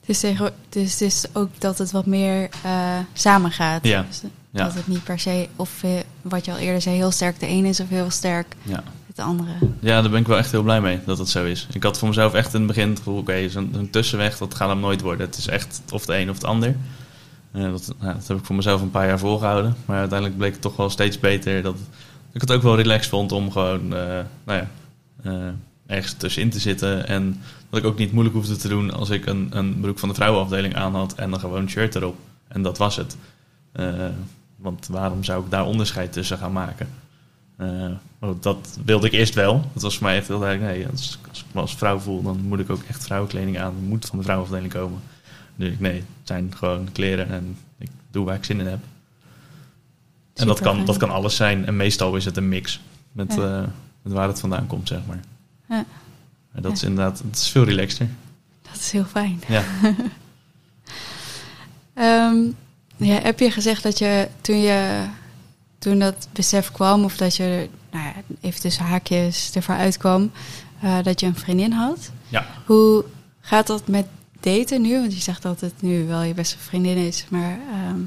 Het 0.00 0.08
is, 0.08 0.20
tegen, 0.20 0.52
dus 0.68 0.90
het 0.90 1.00
is 1.00 1.24
ook 1.32 1.60
dat 1.60 1.78
het 1.78 1.90
wat 1.90 2.06
meer 2.06 2.48
eh 2.62 2.98
samengaat. 3.12 3.84
Ja. 3.84 4.04
Dus 4.08 4.22
Ja. 4.50 4.64
Dat 4.64 4.74
het 4.74 4.86
niet 4.86 5.04
per 5.04 5.18
se, 5.18 5.48
of 5.56 5.84
wat 6.22 6.44
je 6.44 6.52
al 6.52 6.58
eerder 6.58 6.82
zei, 6.82 6.96
heel 6.96 7.10
sterk 7.10 7.40
de 7.40 7.46
ene 7.46 7.68
is 7.68 7.80
of 7.80 7.88
heel 7.88 8.10
sterk 8.10 8.56
ja. 8.62 8.82
Andere. 9.22 9.50
Ja, 9.80 10.00
daar 10.00 10.10
ben 10.10 10.20
ik 10.20 10.26
wel 10.26 10.38
echt 10.38 10.50
heel 10.50 10.62
blij 10.62 10.80
mee 10.80 10.98
dat 11.06 11.18
het 11.18 11.28
zo 11.28 11.44
is. 11.44 11.66
Ik 11.72 11.82
had 11.82 11.98
voor 11.98 12.08
mezelf 12.08 12.34
echt 12.34 12.54
in 12.54 12.58
het 12.58 12.68
begin 12.68 12.88
het 12.88 12.98
gevoel, 12.98 13.18
oké, 13.18 13.48
zo'n 13.48 13.70
zo'n 13.74 13.90
tussenweg, 13.90 14.38
dat 14.38 14.54
gaat 14.54 14.68
hem 14.68 14.80
nooit 14.80 15.00
worden. 15.00 15.26
Het 15.26 15.36
is 15.36 15.46
echt 15.46 15.82
of 15.92 16.06
de 16.06 16.16
een 16.16 16.30
of 16.30 16.34
het 16.34 16.44
ander. 16.44 16.76
Eh, 17.54 17.62
dat, 17.62 17.94
dat 18.00 18.28
heb 18.28 18.38
ik 18.38 18.44
voor 18.44 18.56
mezelf 18.56 18.80
een 18.80 18.90
paar 18.90 19.06
jaar 19.06 19.18
volgehouden. 19.18 19.76
Maar 19.84 19.98
uiteindelijk 19.98 20.38
bleek 20.38 20.52
het 20.52 20.60
toch 20.60 20.76
wel 20.76 20.90
steeds 20.90 21.20
beter 21.20 21.62
dat 21.62 21.76
ik 22.32 22.40
het 22.40 22.52
ook 22.52 22.62
wel 22.62 22.76
relaxed 22.76 23.10
vond 23.10 23.32
om 23.32 23.50
gewoon, 23.50 23.94
eh, 23.94 24.20
nou 24.44 24.58
ja, 24.58 24.68
eh, 25.22 25.32
ergens 25.86 26.12
tussenin 26.12 26.50
te 26.50 26.58
zitten. 26.60 27.06
En 27.08 27.40
dat 27.70 27.80
ik 27.80 27.86
ook 27.86 27.98
niet 27.98 28.12
moeilijk 28.12 28.36
hoefde 28.36 28.56
te 28.56 28.68
doen 28.68 28.92
als 28.92 29.10
ik 29.10 29.26
een, 29.26 29.48
een 29.50 29.80
broek 29.80 29.98
van 29.98 30.08
de 30.08 30.14
vrouwenafdeling 30.14 30.76
aan 30.76 30.94
had 30.94 31.14
en 31.14 31.30
dan 31.30 31.40
gewoon 31.40 31.60
een 31.60 31.70
shirt 31.70 31.94
erop. 31.94 32.16
En 32.48 32.62
dat 32.62 32.78
was 32.78 32.96
het. 32.96 33.16
Want 34.56 34.86
waarom 34.86 35.24
zou 35.24 35.44
ik 35.44 35.50
daar 35.50 35.66
onderscheid 35.66 36.12
tussen 36.12 36.38
gaan 36.38 36.52
maken? 36.52 36.88
Eh, 37.56 37.66
maar 38.18 38.30
dat 38.40 38.78
wilde 38.84 39.06
ik 39.06 39.12
eerst 39.12 39.34
wel. 39.34 39.64
Dat 39.72 39.82
was 39.82 39.94
voor 39.98 40.06
mij 40.06 40.16
echt 40.16 40.28
heel 40.28 40.38
duidelijk. 40.38 40.72
Nee, 40.72 40.86
als, 40.88 41.18
als 41.28 41.38
ik 41.40 41.54
me 41.54 41.60
als 41.60 41.74
vrouw 41.76 41.98
voel, 41.98 42.22
dan 42.22 42.40
moet 42.40 42.58
ik 42.60 42.70
ook 42.70 42.82
echt 42.88 43.04
vrouwenkleding 43.04 43.58
aan. 43.58 43.74
Het 43.74 43.88
moet 43.88 44.06
van 44.06 44.18
de 44.18 44.24
vrouwenafdeling 44.24 44.72
komen. 44.72 45.00
Ik, 45.56 45.80
nee, 45.80 45.94
het 45.94 46.04
zijn 46.24 46.52
gewoon 46.56 46.88
kleren 46.92 47.28
en 47.30 47.56
ik 47.78 47.88
doe 48.10 48.24
waar 48.24 48.34
ik 48.36 48.44
zin 48.44 48.60
in 48.60 48.66
heb. 48.66 48.78
En 50.34 50.46
dat 50.46 50.60
kan, 50.60 50.84
dat 50.84 50.96
kan 50.96 51.10
alles 51.10 51.36
zijn. 51.36 51.66
En 51.66 51.76
meestal 51.76 52.16
is 52.16 52.24
het 52.24 52.36
een 52.36 52.48
mix 52.48 52.80
met, 53.12 53.34
Ja. 53.34 53.60
eh, 53.60 53.68
met 54.02 54.12
waar 54.12 54.28
het 54.28 54.40
vandaan 54.40 54.66
komt, 54.66 54.88
zeg 54.88 54.98
maar. 55.06 55.20
Ja. 55.68 55.84
Maar 56.52 56.62
dat 56.62 56.70
Ja. 56.70 56.76
is 56.76 56.82
inderdaad, 56.82 57.18
het 57.26 57.36
is 57.36 57.48
veel 57.48 57.64
relaxter. 57.64 58.08
Dat 58.62 58.74
is 58.80 58.90
heel 58.90 59.04
fijn. 59.04 59.40
Ja. 59.48 59.62
Ehm, 61.94 62.36
ja, 62.96 63.20
heb 63.20 63.38
je 63.38 63.50
gezegd 63.50 63.82
dat 63.82 63.98
je 63.98 64.28
toen 64.40 64.60
je 64.60 65.04
toen 65.84 65.98
dat 65.98 66.28
besef 66.32 66.70
kwam, 66.72 67.04
of 67.04 67.16
dat 67.16 67.36
je 67.36 67.68
nou 67.92 68.04
ja, 68.04 68.12
even 68.40 68.60
tussen 68.60 68.84
haakjes 68.84 69.50
ervoor 69.54 69.74
uitkwam, 69.74 70.30
eh, 70.80 70.98
dat 71.02 71.20
je 71.20 71.26
een 71.26 71.34
vriendin 71.36 71.72
had? 71.72 72.10
ja. 72.28 72.46
Hoe 72.66 73.04
gaat 73.40 73.66
dat 73.66 73.86
met 73.88 74.06
daten 74.40 74.80
nu? 74.82 74.98
Want 75.00 75.14
je 75.14 75.20
zegt 75.20 75.42
dat 75.42 75.60
het 75.60 75.72
nu 75.80 76.06
wel 76.06 76.22
je 76.22 76.34
beste 76.34 76.58
vriendin 76.58 76.96
is, 76.96 77.24
maar 77.28 77.58
ehm, 77.72 77.98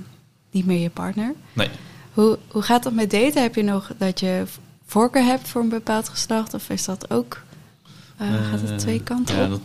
niet 0.52 0.66
meer 0.66 0.82
je 0.82 0.90
partner. 0.90 1.34
Nee. 1.54 1.70
Hoe, 2.14 2.38
hoe 2.48 2.62
gaat 2.62 2.84
dat 2.84 2.94
met 2.94 3.12
daten? 3.12 3.42
Heb 3.42 3.56
je 3.56 3.64
nog 3.64 3.92
dat 3.98 4.20
je 4.20 4.44
voorkeur 4.86 5.24
hebt 5.24 5.48
voor 5.48 5.62
een 5.62 5.70
bepaald 5.70 6.10
geslacht? 6.10 6.54
Of 6.54 6.70
is 6.70 6.86
dat 6.86 7.12
ook... 7.12 7.42
eh, 8.18 8.28
gaat 8.50 8.62
het 8.62 8.70
Eh, 8.72 8.76
twee 8.78 9.04
kanten 9.04 9.36
ja, 9.38 9.48
dat, 9.48 9.62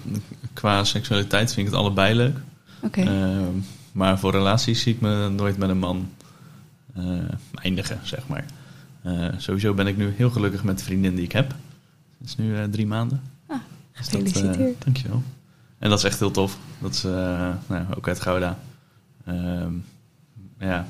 qua 0.52 0.84
seksualiteit 0.84 1.52
vind 1.52 1.66
ik 1.66 1.72
het 1.72 1.82
allebei 1.82 2.14
leuk. 2.14 2.36
Oké. 2.82 3.00
Ehm, 3.00 3.58
maar 3.92 4.18
voor 4.18 4.30
relaties 4.32 4.82
zie 4.82 4.94
ik 4.94 5.00
me 5.00 5.28
nooit 5.28 5.56
met 5.56 5.68
een 5.68 5.78
man 5.78 6.08
eindigen, 7.54 7.98
zeg 8.02 8.28
maar. 8.28 8.44
Eh, 9.02 9.28
sowieso 9.36 9.74
ben 9.74 9.86
ik 9.86 9.96
nu 9.96 10.12
heel 10.16 10.30
gelukkig 10.30 10.64
met 10.64 10.78
de 10.78 10.84
vriendin 10.84 11.14
die 11.14 11.24
ik 11.24 11.32
heb. 11.32 11.54
Het 12.18 12.28
is 12.28 12.36
nu 12.36 12.56
eh, 12.56 12.64
drie 12.64 12.86
maanden. 12.86 13.22
Ah, 13.46 13.56
Dus 13.96 14.08
dat, 14.08 14.20
eh, 14.20 14.26
gefeliciteerd. 14.26 14.84
dankjewel. 14.84 15.22
En 15.78 15.90
dat 15.90 15.98
is 15.98 16.04
echt 16.04 16.18
heel 16.18 16.30
tof. 16.30 16.58
Dat 16.78 16.94
is 16.94 17.02
nou, 17.02 17.84
ook 17.96 18.08
uit 18.08 18.20
Gouda. 18.20 18.58
Ehm, 19.24 19.72
ja, 20.58 20.86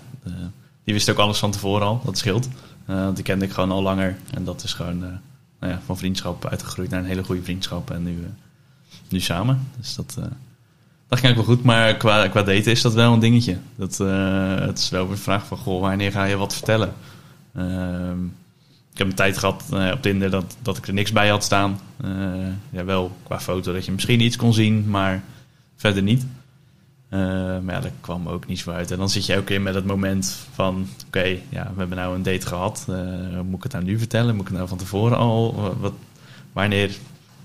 die 0.84 0.94
wist 0.94 1.10
ook 1.10 1.18
alles 1.18 1.38
van 1.38 1.50
tevoren 1.50 1.86
al. 1.86 2.00
Dat 2.04 2.18
scheelt. 2.18 2.48
Want 2.84 3.16
die 3.16 3.24
kende 3.24 3.44
ik 3.44 3.52
gewoon 3.52 3.70
al 3.70 3.82
langer. 3.82 4.16
En 4.34 4.44
dat 4.44 4.62
is 4.62 4.72
gewoon 4.72 4.98
nou 4.98 5.72
ja, 5.72 5.80
van 5.84 5.98
vriendschap 5.98 6.46
uitgegroeid 6.46 6.90
naar 6.90 7.00
een 7.00 7.06
hele 7.06 7.24
goede 7.24 7.42
vriendschap. 7.42 7.90
En 7.90 8.02
nu, 8.02 8.26
nu 9.08 9.20
samen. 9.20 9.68
Dus 9.76 9.94
dat, 9.94 10.18
dat 11.12 11.20
ging 11.20 11.30
ook 11.38 11.46
wel 11.46 11.54
goed, 11.56 11.64
maar 11.64 11.96
qua, 11.96 12.28
qua 12.28 12.42
daten 12.42 12.70
is 12.72 12.82
dat 12.82 12.94
wel 12.94 13.12
een 13.12 13.18
dingetje. 13.20 13.56
Dat, 13.76 14.00
eh, 14.00 14.54
het 14.54 14.78
is 14.78 14.88
wel 14.88 15.10
een 15.10 15.16
vraag 15.18 15.46
van, 15.46 15.58
goh, 15.58 15.80
wanneer 15.80 16.12
ga 16.12 16.24
je 16.24 16.36
wat 16.36 16.52
vertellen? 16.54 16.92
Ehm, 17.54 18.24
ik 18.92 18.98
heb 18.98 19.06
een 19.06 19.14
tijd 19.14 19.38
gehad 19.38 19.64
eh, 19.72 19.90
op 19.92 20.02
Tinder 20.02 20.30
dat, 20.30 20.56
dat 20.62 20.76
ik 20.76 20.86
er 20.86 20.92
niks 20.94 21.12
bij 21.12 21.28
had 21.28 21.44
staan. 21.44 21.78
Eh, 22.04 22.10
ja, 22.70 22.84
wel 22.84 23.16
qua 23.22 23.40
foto 23.40 23.72
dat 23.72 23.84
je 23.84 23.92
misschien 23.92 24.20
iets 24.20 24.36
kon 24.36 24.54
zien, 24.54 24.88
maar 24.88 25.22
verder 25.76 26.02
niet. 26.02 26.26
Maar 27.08 27.74
ja, 27.74 27.80
daar 27.80 27.90
kwam 28.00 28.28
ook 28.28 28.46
niets 28.46 28.62
voor 28.62 28.72
uit. 28.72 28.90
En 28.90 28.98
dan 28.98 29.08
zit 29.10 29.26
je 29.26 29.36
ook 29.36 29.50
in 29.50 29.62
met 29.62 29.74
het 29.74 29.84
moment 29.86 30.36
van... 30.54 30.86
oké, 31.06 31.22
ja, 31.48 31.70
we 31.72 31.78
hebben 31.78 31.96
nou 31.96 32.14
een 32.14 32.22
date 32.22 32.46
gehad. 32.46 32.84
Eh, 32.88 32.94
moet 33.44 33.56
ik 33.56 33.62
het 33.62 33.72
nou 33.72 33.84
nu 33.84 33.98
vertellen? 33.98 34.32
Moet 34.34 34.40
ik 34.42 34.48
het 34.48 34.56
nou 34.56 34.68
van 34.68 34.78
tevoren 34.78 35.16
al? 35.16 35.54
Wa- 35.54 35.76
Wat, 35.80 35.92
wanneer 36.52 36.90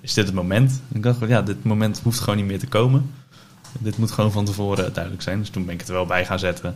is 0.02 0.14
dit 0.14 0.26
het 0.26 0.36
moment? 0.36 0.82
En 0.90 0.96
ik 0.96 1.04
dacht, 1.04 1.20
ja, 1.28 1.42
dit 1.42 1.64
moment 1.64 2.00
hoeft 2.04 2.20
gewoon 2.20 2.36
niet 2.38 2.46
meer 2.46 2.60
te 2.60 2.68
komen. 2.68 3.12
Dit 3.80 3.98
moet 3.98 4.12
gewoon 4.12 4.32
van 4.32 4.46
tevoren 4.46 4.94
duidelijk 4.94 5.24
zijn. 5.24 5.40
Dus 5.40 5.50
toen 5.50 5.66
ben 5.66 5.74
ik 5.74 5.80
het 5.80 5.90
er 5.90 5.96
wel 5.96 6.06
bij 6.06 6.26
gaan 6.26 6.40
zetten. 6.40 6.76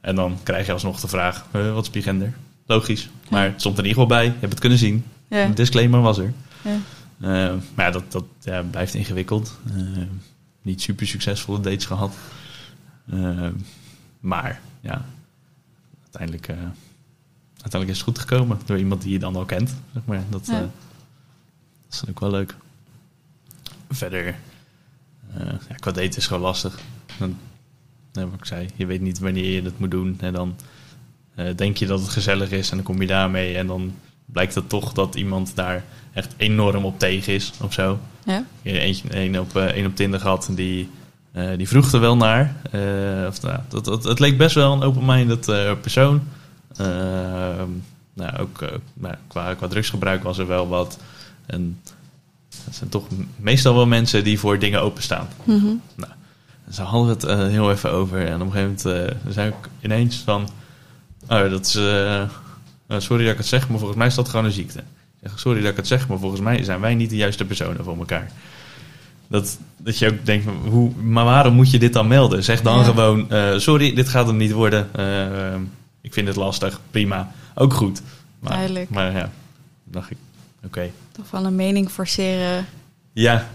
En 0.00 0.14
dan 0.14 0.38
krijg 0.42 0.66
je 0.66 0.72
alsnog 0.72 1.00
de 1.00 1.08
vraag, 1.08 1.44
wat 1.50 1.86
is 1.86 1.92
je 1.92 2.02
gender? 2.02 2.34
Logisch. 2.66 3.08
Maar 3.30 3.44
het 3.44 3.60
stond 3.60 3.78
er 3.78 3.84
in 3.84 3.88
ieder 3.88 4.02
geval 4.02 4.18
bij. 4.18 4.26
Je 4.26 4.38
hebt 4.38 4.52
het 4.52 4.60
kunnen 4.60 4.78
zien. 4.78 5.04
Ja. 5.28 5.44
Een 5.44 5.54
disclaimer 5.54 6.00
was 6.00 6.18
er. 6.18 6.32
Ja. 6.62 6.76
Eh, 7.22 7.54
maar 7.74 7.84
ja, 7.84 7.90
dat, 7.90 8.12
dat 8.12 8.24
ja, 8.40 8.62
blijft 8.62 8.94
ingewikkeld. 8.94 9.58
Eh, 9.66 10.02
niet 10.62 10.82
super 10.82 11.06
succesvolle 11.06 11.60
dates 11.60 11.86
gehad. 11.86 12.14
Eh, 13.10 13.48
maar 14.20 14.60
ja, 14.80 15.04
uiteindelijk, 16.02 16.48
uiteindelijk 17.48 17.90
is 17.90 17.96
het 17.96 18.06
goed 18.06 18.18
gekomen 18.18 18.60
door 18.64 18.78
iemand 18.78 19.02
die 19.02 19.12
je 19.12 19.18
dan 19.18 19.36
al 19.36 19.44
kent. 19.44 19.74
Zeg 19.92 20.02
maar. 20.04 20.22
dat, 20.28 20.46
dat 20.46 20.70
is 21.90 22.02
ook 22.08 22.20
wel 22.20 22.30
leuk. 22.30 22.54
Verder, 23.90 24.34
ja, 25.68 25.74
qua 25.74 25.90
daten 25.90 26.16
is 26.16 26.26
gewoon 26.26 26.42
lastig. 26.42 26.78
Dan, 27.18 27.36
nou, 28.12 28.30
wat 28.30 28.38
ik 28.38 28.44
zei, 28.44 28.68
je 28.74 28.86
weet 28.86 29.00
niet 29.00 29.18
wanneer 29.18 29.52
je 29.52 29.62
het 29.62 29.78
moet 29.78 29.90
doen. 29.90 30.16
En 30.20 30.32
dan 30.32 30.56
eh, 31.34 31.56
denk 31.56 31.76
je 31.76 31.86
dat 31.86 32.00
het 32.00 32.08
gezellig 32.08 32.50
is 32.50 32.70
en 32.70 32.76
dan 32.76 32.84
kom 32.84 33.00
je 33.00 33.06
daarmee. 33.06 33.56
En 33.56 33.66
dan 33.66 33.94
blijkt 34.24 34.54
het 34.54 34.68
toch 34.68 34.92
dat 34.92 35.14
iemand 35.14 35.56
daar 35.56 35.84
echt 36.12 36.34
enorm 36.36 36.84
op 36.84 36.98
tegen 36.98 37.32
is 37.32 37.52
of 37.60 37.72
zo. 37.72 37.98
Ja? 38.24 38.44
Ik 38.62 38.72
heb 38.72 38.82
Eentje, 38.82 39.16
een 39.16 39.40
op, 39.40 39.56
eh, 39.56 39.76
een 39.76 39.86
op 39.86 39.96
Tinder 39.96 40.20
gehad 40.20 40.48
en 40.48 40.54
die, 40.54 40.90
eh, 41.32 41.56
die 41.56 41.68
vroeg 41.68 41.92
er 41.92 42.00
wel 42.00 42.16
naar. 42.16 42.56
Eh, 42.70 43.26
of, 43.28 43.42
nou, 43.42 43.58
dat, 43.68 43.84
dat, 43.84 44.04
het 44.04 44.18
leek 44.18 44.38
best 44.38 44.54
wel 44.54 44.72
een 44.72 44.82
open-minded 44.82 45.48
eh, 45.48 45.72
persoon. 45.80 46.22
Nou, 48.14 48.38
ook 48.38 48.62
eh, 48.62 48.68
nou, 48.94 49.14
qua, 49.26 49.54
qua 49.54 49.68
drugsgebruik 49.68 50.22
was 50.22 50.38
er 50.38 50.46
wel 50.46 50.68
wat. 50.68 50.98
En 51.46 51.80
het 52.64 52.74
zijn 52.76 52.90
toch 52.90 53.06
meestal 53.36 53.74
wel 53.74 53.86
mensen 53.86 54.24
die 54.24 54.38
voor 54.38 54.58
dingen 54.58 54.82
openstaan. 54.82 55.28
Mhm. 55.44 55.64
Nou, 55.94 56.12
ze 56.70 56.82
hadden 56.82 57.08
het 57.10 57.24
eh, 57.24 57.38
heel 57.38 57.70
even 57.70 57.90
over. 57.90 58.26
En 58.26 58.40
op 58.40 58.46
een 58.46 58.52
gegeven 58.52 58.76
moment 58.92 59.10
eh, 59.10 59.32
zei 59.32 59.48
ik 59.48 59.54
ineens 59.80 60.16
van... 60.16 60.48
Oh, 61.28 61.50
dat 61.50 61.66
is... 61.66 61.74
eh, 61.74 62.20
eh, 62.22 62.28
sorry 62.98 63.22
dat 63.22 63.32
ik 63.32 63.38
het 63.38 63.46
zeg, 63.46 63.68
maar 63.68 63.78
volgens 63.78 63.98
mij 63.98 64.06
is 64.06 64.14
dat 64.14 64.28
gewoon 64.28 64.44
een 64.44 64.52
ziekte. 64.52 64.82
Zeg, 65.22 65.38
sorry 65.38 65.60
dat 65.60 65.70
ik 65.70 65.76
het 65.76 65.86
zeg, 65.86 66.08
maar 66.08 66.18
volgens 66.18 66.40
mij 66.40 66.62
zijn 66.64 66.80
wij 66.80 66.94
niet 66.94 67.10
de 67.10 67.16
juiste 67.16 67.44
personen 67.44 67.84
voor 67.84 67.98
elkaar. 67.98 68.30
Dat, 69.28 69.58
dat 69.76 69.98
je 69.98 70.08
ook 70.10 70.26
denkt, 70.26 70.46
hoe, 70.68 70.90
maar 70.94 71.24
waarom 71.24 71.54
moet 71.54 71.70
je 71.70 71.78
dit 71.78 71.92
dan 71.92 72.06
melden? 72.08 72.44
Zeg 72.44 72.62
dan 72.62 72.78
Ja. 72.78 72.84
gewoon, 72.84 73.26
sorry, 73.60 73.94
dit 73.94 74.08
gaat 74.08 74.26
hem 74.26 74.36
niet 74.36 74.52
worden. 74.52 74.88
Ik 76.00 76.12
vind 76.12 76.26
het 76.26 76.36
lastig, 76.36 76.80
prima. 76.90 77.32
Ook 77.54 77.74
goed. 77.74 78.02
Maar, 78.40 78.52
Duidelijk. 78.52 78.90
Maar 78.90 79.12
ja, 79.12 79.30
dacht 79.84 80.10
ik, 80.10 80.16
oké. 80.64 80.90
Toch 81.12 81.30
wel 81.30 81.44
een 81.44 81.56
mening 81.56 81.90
forceren 81.90 82.66
Ja, 83.12 83.48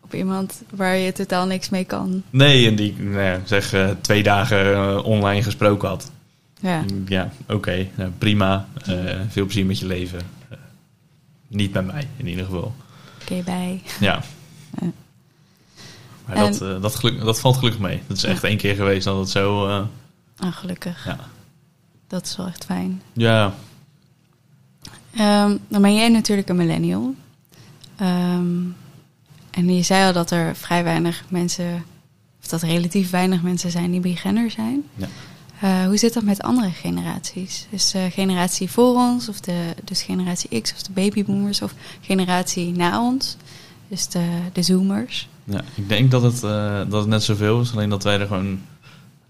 op 0.00 0.14
iemand 0.14 0.62
waar 0.70 0.96
je 0.96 1.12
totaal 1.12 1.46
niks 1.46 1.68
mee 1.68 1.84
kan. 1.84 2.22
nee, 2.30 2.66
en 2.66 2.76
die 2.76 2.94
nou 2.98 3.22
ja, 3.22 3.40
zeg 3.44 3.72
eh, 3.72 3.88
twee 4.00 4.22
dagen 4.22 4.74
eh, 4.74 5.04
online 5.04 5.42
gesproken 5.42 5.88
had. 5.88 6.10
Ja. 6.60 6.84
Ja, 7.06 7.32
oké, 7.48 7.86
nou, 7.94 8.10
prima. 8.18 8.68
Eh, 8.84 9.20
veel 9.28 9.44
plezier 9.44 9.66
met 9.66 9.78
je 9.78 9.86
leven. 9.86 10.20
Niet 11.48 11.72
bij 11.72 11.82
mij, 11.82 12.08
in 12.16 12.26
ieder 12.28 12.44
geval. 12.44 12.74
Oké, 13.22 13.42
bij. 13.44 13.82
Ja. 14.00 14.20
Ja. 14.80 14.90
Maar 16.26 16.36
En- 16.36 16.58
dat, 16.58 16.82
dat, 16.82 16.94
geluk, 16.94 17.20
dat 17.20 17.40
valt 17.40 17.56
gelukkig 17.56 17.80
mee. 17.80 18.02
Dat 18.06 18.16
is 18.16 18.24
echt 18.24 18.44
één 18.44 18.56
keer 18.56 18.74
geweest 18.74 19.04
dat 19.04 19.18
het 19.18 19.28
zo... 19.30 19.66
Ah, 20.36 20.52
gelukkig. 20.52 21.04
ja. 21.06 21.18
Dat 22.06 22.26
is 22.26 22.36
wel 22.36 22.46
echt 22.46 22.64
fijn. 22.64 23.02
ja, 23.12 23.54
Ehm, 25.16 25.56
dan 25.68 25.82
ben 25.82 25.94
jij 25.94 26.08
natuurlijk 26.08 26.48
een 26.48 26.56
millennial. 26.56 27.14
Ehm, 27.96 28.56
en 29.50 29.74
je 29.74 29.82
zei 29.82 30.06
al 30.06 30.12
dat 30.12 30.30
er 30.30 30.56
vrij 30.56 30.84
weinig 30.84 31.24
mensen, 31.28 31.84
of 32.42 32.48
dat 32.48 32.62
er 32.62 32.68
relatief 32.68 33.10
weinig 33.10 33.42
mensen 33.42 33.70
zijn 33.70 33.90
die 33.90 34.00
beginner 34.00 34.50
zijn. 34.50 34.82
Ja. 34.96 35.08
Eh, 35.60 35.86
hoe 35.86 35.96
zit 35.96 36.14
dat 36.14 36.22
met 36.22 36.42
andere 36.42 36.70
generaties? 36.70 37.66
Dus 37.70 37.90
de 37.90 38.08
generatie 38.10 38.70
voor 38.70 38.94
ons, 38.94 39.28
of 39.28 39.40
de, 39.40 39.74
dus 39.84 40.02
generatie 40.02 40.60
X, 40.60 40.72
of 40.72 40.82
de 40.82 40.92
babyboomers, 40.92 41.62
of 41.62 41.74
generatie 42.00 42.72
na 42.72 43.02
ons, 43.02 43.36
dus 43.88 44.08
de, 44.08 44.28
de 44.52 44.62
zoomers. 44.62 45.28
ja, 45.44 45.60
ik 45.74 45.88
denk 45.88 46.10
dat 46.10 46.22
het, 46.22 46.42
eh, 46.42 46.78
dat 46.88 47.00
het 47.00 47.06
net 47.06 47.22
zoveel 47.22 47.60
is. 47.60 47.72
Alleen 47.72 47.88
dat 47.88 48.02
wij 48.02 48.20
er 48.20 48.26
gewoon 48.26 48.60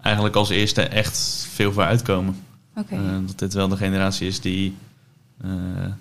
eigenlijk 0.01 0.35
als 0.35 0.49
eerste 0.49 0.81
echt 0.81 1.47
veel 1.51 1.71
voor 1.71 1.83
uitkomen. 1.83 2.35
Oké. 2.75 2.95
Eh, 2.95 3.01
dat 3.25 3.39
dit 3.39 3.53
wel 3.53 3.67
de 3.67 3.77
generatie 3.77 4.27
is 4.27 4.41
die, 4.41 4.75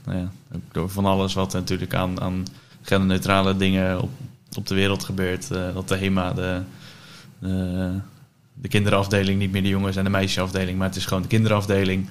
nou 0.04 0.18
ja, 0.18 0.30
door 0.72 0.88
van 0.90 1.04
alles 1.04 1.34
wat 1.34 1.52
natuurlijk 1.52 1.94
aan, 1.94 2.20
aan 2.20 2.44
genderneutrale 2.82 3.56
dingen 3.56 4.02
op, 4.02 4.10
op 4.56 4.66
de 4.66 4.74
wereld 4.74 5.04
gebeurt. 5.04 5.50
eh, 5.50 5.74
dat 5.74 5.88
de 5.88 5.96
HEMA, 5.96 6.32
de, 6.32 6.62
de, 7.38 7.90
de 8.54 8.68
kinderafdeling, 8.68 9.38
niet 9.38 9.52
meer 9.52 9.62
de 9.62 9.68
jongens- 9.68 9.96
en 9.96 10.04
de 10.04 10.10
meisjesafdeling, 10.10 10.78
maar 10.78 10.88
het 10.88 10.96
is 10.96 11.06
gewoon 11.06 11.22
de 11.22 11.28
kinderafdeling. 11.28 12.08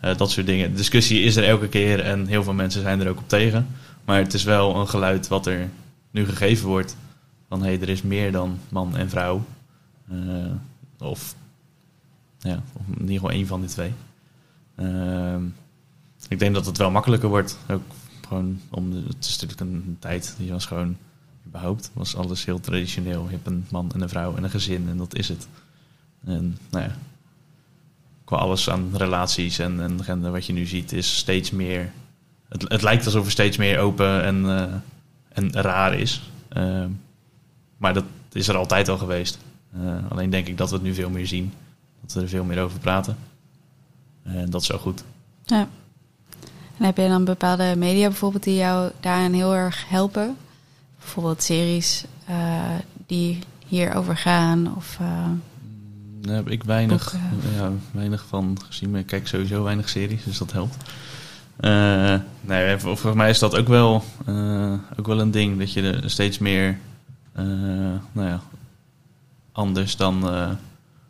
Eh, 0.00 0.16
dat 0.16 0.30
soort 0.30 0.46
dingen. 0.46 0.76
Discussie 0.76 1.20
is 1.20 1.36
er 1.36 1.44
elke 1.44 1.68
keer 1.68 2.00
en 2.00 2.26
heel 2.26 2.42
veel 2.42 2.52
mensen 2.54 2.82
zijn 2.82 3.00
er 3.00 3.08
ook 3.08 3.18
op 3.18 3.28
tegen. 3.28 3.66
Maar 4.04 4.18
het 4.18 4.34
is 4.34 4.44
wel 4.44 4.76
een 4.76 4.88
geluid 4.88 5.28
wat 5.28 5.46
er 5.46 5.68
nu 6.10 6.26
gegeven 6.26 6.68
wordt. 6.68 6.96
Van 7.48 7.60
hé, 7.62 7.66
hey, 7.66 7.80
er 7.80 7.88
is 7.88 8.02
meer 8.02 8.32
dan 8.32 8.58
man 8.68 8.96
en 8.96 9.08
vrouw. 9.10 9.44
Eh, 10.10 10.16
of 10.98 11.34
ja, 12.38 12.62
of 12.72 12.86
in 12.86 13.00
ieder 13.00 13.14
geval 13.14 13.30
één 13.30 13.46
van 13.46 13.60
die 13.60 13.68
twee. 13.70 13.92
Ehm, 14.76 15.42
ik 16.32 16.38
denk 16.38 16.54
dat 16.54 16.66
het 16.66 16.76
wel 16.78 16.90
makkelijker 16.90 17.28
wordt. 17.28 17.58
Ook 17.68 17.82
gewoon 18.28 18.60
om 18.70 18.92
het 18.92 19.24
is 19.24 19.40
natuurlijk 19.40 19.60
een 19.60 19.96
tijd 19.98 20.34
die 20.38 20.50
was 20.50 20.66
gewoon 20.66 20.96
überhaupt 21.46 21.90
was 21.92 22.16
alles 22.16 22.44
heel 22.44 22.60
traditioneel. 22.60 23.24
Je 23.24 23.30
hebt 23.30 23.46
een 23.46 23.66
man 23.70 23.90
en 23.94 24.00
een 24.00 24.08
vrouw 24.08 24.36
en 24.36 24.44
een 24.44 24.50
gezin 24.50 24.88
en 24.88 24.96
dat 24.96 25.14
is 25.14 25.28
het. 25.28 25.48
En 26.24 26.58
nou 26.70 26.84
ja, 26.84 26.96
qua 28.24 28.36
alles 28.36 28.70
aan 28.70 28.90
relaties 28.94 29.58
en, 29.58 29.80
en 29.80 30.04
gender 30.04 30.30
wat 30.30 30.46
je 30.46 30.52
nu 30.52 30.66
ziet 30.66 30.92
is 30.92 31.16
steeds 31.16 31.50
meer. 31.50 31.92
Het, 32.48 32.62
het 32.68 32.82
lijkt 32.82 33.04
alsof 33.04 33.24
er 33.24 33.30
steeds 33.30 33.56
meer 33.56 33.78
open 33.78 34.22
en, 34.22 34.44
eh, 34.44 34.74
en 35.28 35.52
raar 35.52 35.94
is. 35.94 36.30
Ehm, 36.48 36.90
maar 37.76 37.94
dat 37.94 38.04
is 38.32 38.48
er 38.48 38.56
altijd 38.56 38.88
al 38.88 38.98
geweest. 38.98 39.38
Eh, 39.72 40.10
alleen 40.10 40.30
denk 40.30 40.46
ik 40.46 40.56
dat 40.56 40.68
we 40.68 40.74
het 40.74 40.84
nu 40.84 40.94
veel 40.94 41.10
meer 41.10 41.26
zien. 41.26 41.52
Dat 42.00 42.12
we 42.12 42.20
er 42.20 42.28
veel 42.28 42.44
meer 42.44 42.62
over 42.62 42.78
praten. 42.78 43.16
En 44.22 44.50
dat 44.50 44.60
is 44.60 44.66
zo 44.66 44.78
goed. 44.78 45.04
Ja. 45.44 45.68
En 46.82 46.88
heb 46.88 46.96
je 46.96 47.08
dan 47.08 47.24
bepaalde 47.24 47.74
media 47.76 48.08
bijvoorbeeld 48.08 48.42
die 48.42 48.56
jou 48.56 48.90
daarin 49.00 49.32
heel 49.34 49.54
erg 49.54 49.88
helpen? 49.88 50.36
Bijvoorbeeld 50.98 51.42
series 51.42 52.04
eh, 52.26 52.74
die 53.06 53.38
hierover 53.66 54.16
gaan 54.16 54.76
of... 54.76 54.96
eh, 55.00 55.28
Daar 56.20 56.34
heb 56.34 56.48
ik 56.48 56.62
weinig, 56.62 57.16
ja, 57.56 57.70
weinig 57.92 58.24
van 58.28 58.58
gezien. 58.66 58.90
Maar 58.90 59.00
ik 59.00 59.06
kijk 59.06 59.28
sowieso 59.28 59.62
weinig 59.62 59.88
series, 59.88 60.24
dus 60.24 60.38
dat 60.38 60.52
helpt. 60.52 60.76
Eh, 61.56 62.14
nee, 62.40 62.78
voor, 62.78 62.96
voor 62.96 63.16
mij 63.16 63.30
is 63.30 63.38
dat 63.38 63.56
ook 63.56 63.68
wel, 63.68 64.04
ook 64.98 65.06
wel 65.06 65.20
een 65.20 65.30
ding. 65.30 65.58
Dat 65.58 65.72
je 65.72 65.82
er 65.82 66.10
steeds 66.10 66.38
meer, 66.38 66.78
nou 68.12 68.28
ja, 68.28 68.40
anders 69.52 69.96
dan, 69.96 70.20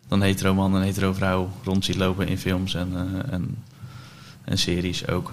dan 0.09 0.23
hetero 0.23 0.55
man 0.55 0.77
en 0.77 0.83
hetero 0.83 1.13
vrouw 1.13 1.51
rond 1.65 1.85
ziet 1.85 1.97
lopen 1.97 2.29
in 2.29 2.39
films 2.39 2.75
en, 2.75 2.93
en, 3.31 3.57
en 4.45 4.59
series 4.59 5.09
ook. 5.09 5.33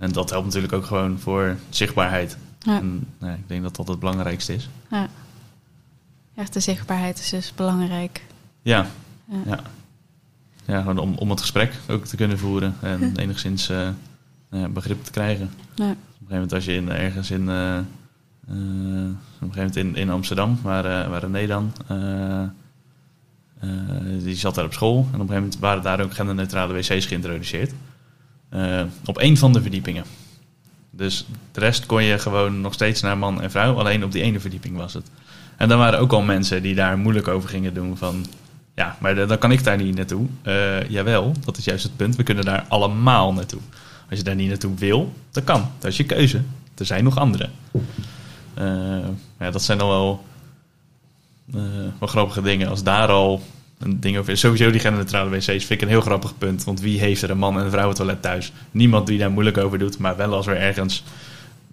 En 0.00 0.12
dat 0.12 0.30
helpt 0.30 0.46
natuurlijk 0.46 0.72
ook 0.72 0.84
gewoon 0.84 1.18
voor 1.18 1.56
zichtbaarheid. 1.68 2.36
ja. 2.58 2.78
En, 2.78 3.06
nou 3.18 3.32
ik 3.32 3.48
denk 3.48 3.62
dat 3.62 3.76
dat 3.76 3.88
het 3.88 3.98
belangrijkste 3.98 4.54
is. 4.54 4.68
Ja. 4.90 5.08
Echt 6.34 6.52
de 6.52 6.60
zichtbaarheid 6.60 7.18
is 7.18 7.30
dus 7.30 7.54
belangrijk. 7.54 8.24
Ja, 8.62 8.86
Ja. 9.28 9.38
ja. 9.46 9.60
ja 10.64 10.80
gewoon 10.80 10.98
om, 10.98 11.14
om 11.14 11.30
het 11.30 11.40
gesprek 11.40 11.74
ook 11.88 12.04
te 12.04 12.16
kunnen 12.16 12.38
voeren 12.38 12.74
en 12.80 13.12
enigszins 13.16 13.68
eh, 13.68 13.88
nou 14.50 14.68
begrip 14.68 15.04
te 15.04 15.10
krijgen. 15.10 15.50
Ja. 15.74 15.90
Op 15.90 15.90
een 15.90 15.96
gegeven 15.96 16.34
moment 16.34 16.52
als 16.52 16.64
je 16.64 16.72
in, 16.72 16.90
ergens 16.90 17.30
in, 17.30 17.48
eh, 17.48 17.76
eh, 17.76 17.84
op 18.48 18.56
een 18.56 19.18
gegeven 19.52 19.56
moment 19.56 19.76
in, 19.76 19.96
in 19.96 20.10
Amsterdam, 20.10 20.58
waar, 20.62 21.10
waar 21.10 21.20
René 21.20 21.46
dan, 21.46 21.72
die 24.22 24.36
zat 24.36 24.54
daar 24.54 24.64
op 24.64 24.72
school. 24.72 24.96
En 24.96 25.00
op 25.00 25.12
een 25.12 25.18
gegeven 25.18 25.34
moment 25.34 25.58
waren 25.58 25.82
daar 25.82 26.00
ook 26.00 26.14
genderneutrale 26.14 26.72
wc's 26.72 27.06
geïntroduceerd. 27.06 27.72
Eh, 28.50 28.82
op 29.04 29.18
één 29.18 29.36
van 29.36 29.52
de 29.52 29.62
verdiepingen. 29.62 30.04
Dus 30.90 31.26
de 31.52 31.60
rest 31.60 31.86
kon 31.86 32.02
je 32.02 32.18
gewoon 32.18 32.60
nog 32.60 32.72
steeds 32.72 33.00
naar 33.00 33.18
man 33.18 33.42
en 33.42 33.50
vrouw. 33.50 33.78
Alleen 33.78 34.04
op 34.04 34.12
die 34.12 34.22
ene 34.22 34.40
verdieping 34.40 34.76
was 34.76 34.94
het. 34.94 35.10
En 35.56 35.68
dan 35.68 35.78
waren 35.78 35.98
ook 35.98 36.12
al 36.12 36.22
mensen 36.22 36.62
die 36.62 36.74
daar 36.74 36.98
moeilijk 36.98 37.28
over 37.28 37.48
gingen 37.48 37.74
doen 37.74 37.96
van... 37.96 38.26
Ja, 38.74 38.96
maar 39.00 39.14
dan 39.14 39.38
kan 39.38 39.52
ik 39.52 39.64
daar 39.64 39.76
niet 39.76 39.94
naartoe. 39.94 40.26
Uh, 40.42 40.88
jawel, 40.88 41.34
dat 41.44 41.56
is 41.56 41.64
juist 41.64 41.82
het 41.82 41.96
punt. 41.96 42.16
We 42.16 42.22
kunnen 42.22 42.44
daar 42.44 42.64
allemaal 42.68 43.32
naartoe. 43.32 43.60
Als 44.10 44.18
je 44.18 44.24
daar 44.24 44.34
niet 44.34 44.48
naartoe 44.48 44.74
wil, 44.74 45.12
dat 45.30 45.44
kan. 45.44 45.70
Dat 45.78 45.90
is 45.90 45.96
je 45.96 46.04
keuze. 46.04 46.42
Er 46.74 46.86
zijn 46.86 47.04
nog 47.04 47.18
anderen. 47.18 47.50
Uh, 48.58 49.08
ja, 49.38 49.50
dat 49.50 49.62
zijn 49.62 49.78
dan 49.78 49.88
wel, 49.88 50.24
uh, 51.54 51.62
wel 51.98 52.08
grappige 52.08 52.42
dingen. 52.42 52.68
Als 52.68 52.82
daar 52.82 53.08
al 53.08 53.42
een 53.80 54.00
ding 54.00 54.18
over 54.18 54.32
is. 54.32 54.40
Sowieso 54.40 54.70
die 54.70 54.80
genderneutrale 54.80 55.30
wc's 55.30 55.44
vind 55.46 55.70
ik 55.70 55.82
een 55.82 55.88
heel 55.88 56.00
grappig 56.00 56.38
punt. 56.38 56.64
Want 56.64 56.80
wie 56.80 57.00
heeft 57.00 57.22
er 57.22 57.30
een 57.30 57.38
man- 57.38 57.58
en 57.58 57.64
een 57.64 57.70
vrouwentoilet 57.70 58.22
thuis? 58.22 58.52
Niemand 58.70 59.06
die 59.06 59.18
daar 59.18 59.30
moeilijk 59.30 59.58
over 59.58 59.78
doet. 59.78 59.98
Maar 59.98 60.16
wel 60.16 60.34
als 60.34 60.46
we 60.46 60.52
ergens 60.52 61.04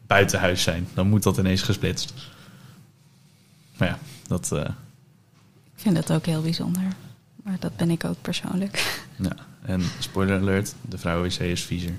buiten 0.07 0.39
huis 0.39 0.63
zijn. 0.63 0.87
Dan 0.93 1.09
moet 1.09 1.23
dat 1.23 1.37
ineens 1.37 1.61
gesplitst. 1.61 2.13
Maar 3.77 3.87
ja, 3.87 3.99
dat... 4.27 4.49
Uh... 4.53 4.59
Ik 5.75 5.83
vind 5.83 5.95
dat 5.95 6.11
ook 6.11 6.25
heel 6.25 6.41
bijzonder. 6.41 6.83
Maar 7.43 7.55
dat 7.59 7.75
ben 7.75 7.89
ik 7.89 8.05
ook 8.05 8.21
persoonlijk. 8.21 8.83
Ja, 9.19 9.35
en 9.61 9.81
spoiler 9.99 10.39
alert, 10.39 10.73
de 10.81 10.97
vrouwen-wc 10.97 11.39
is 11.39 11.63
viezer. 11.63 11.93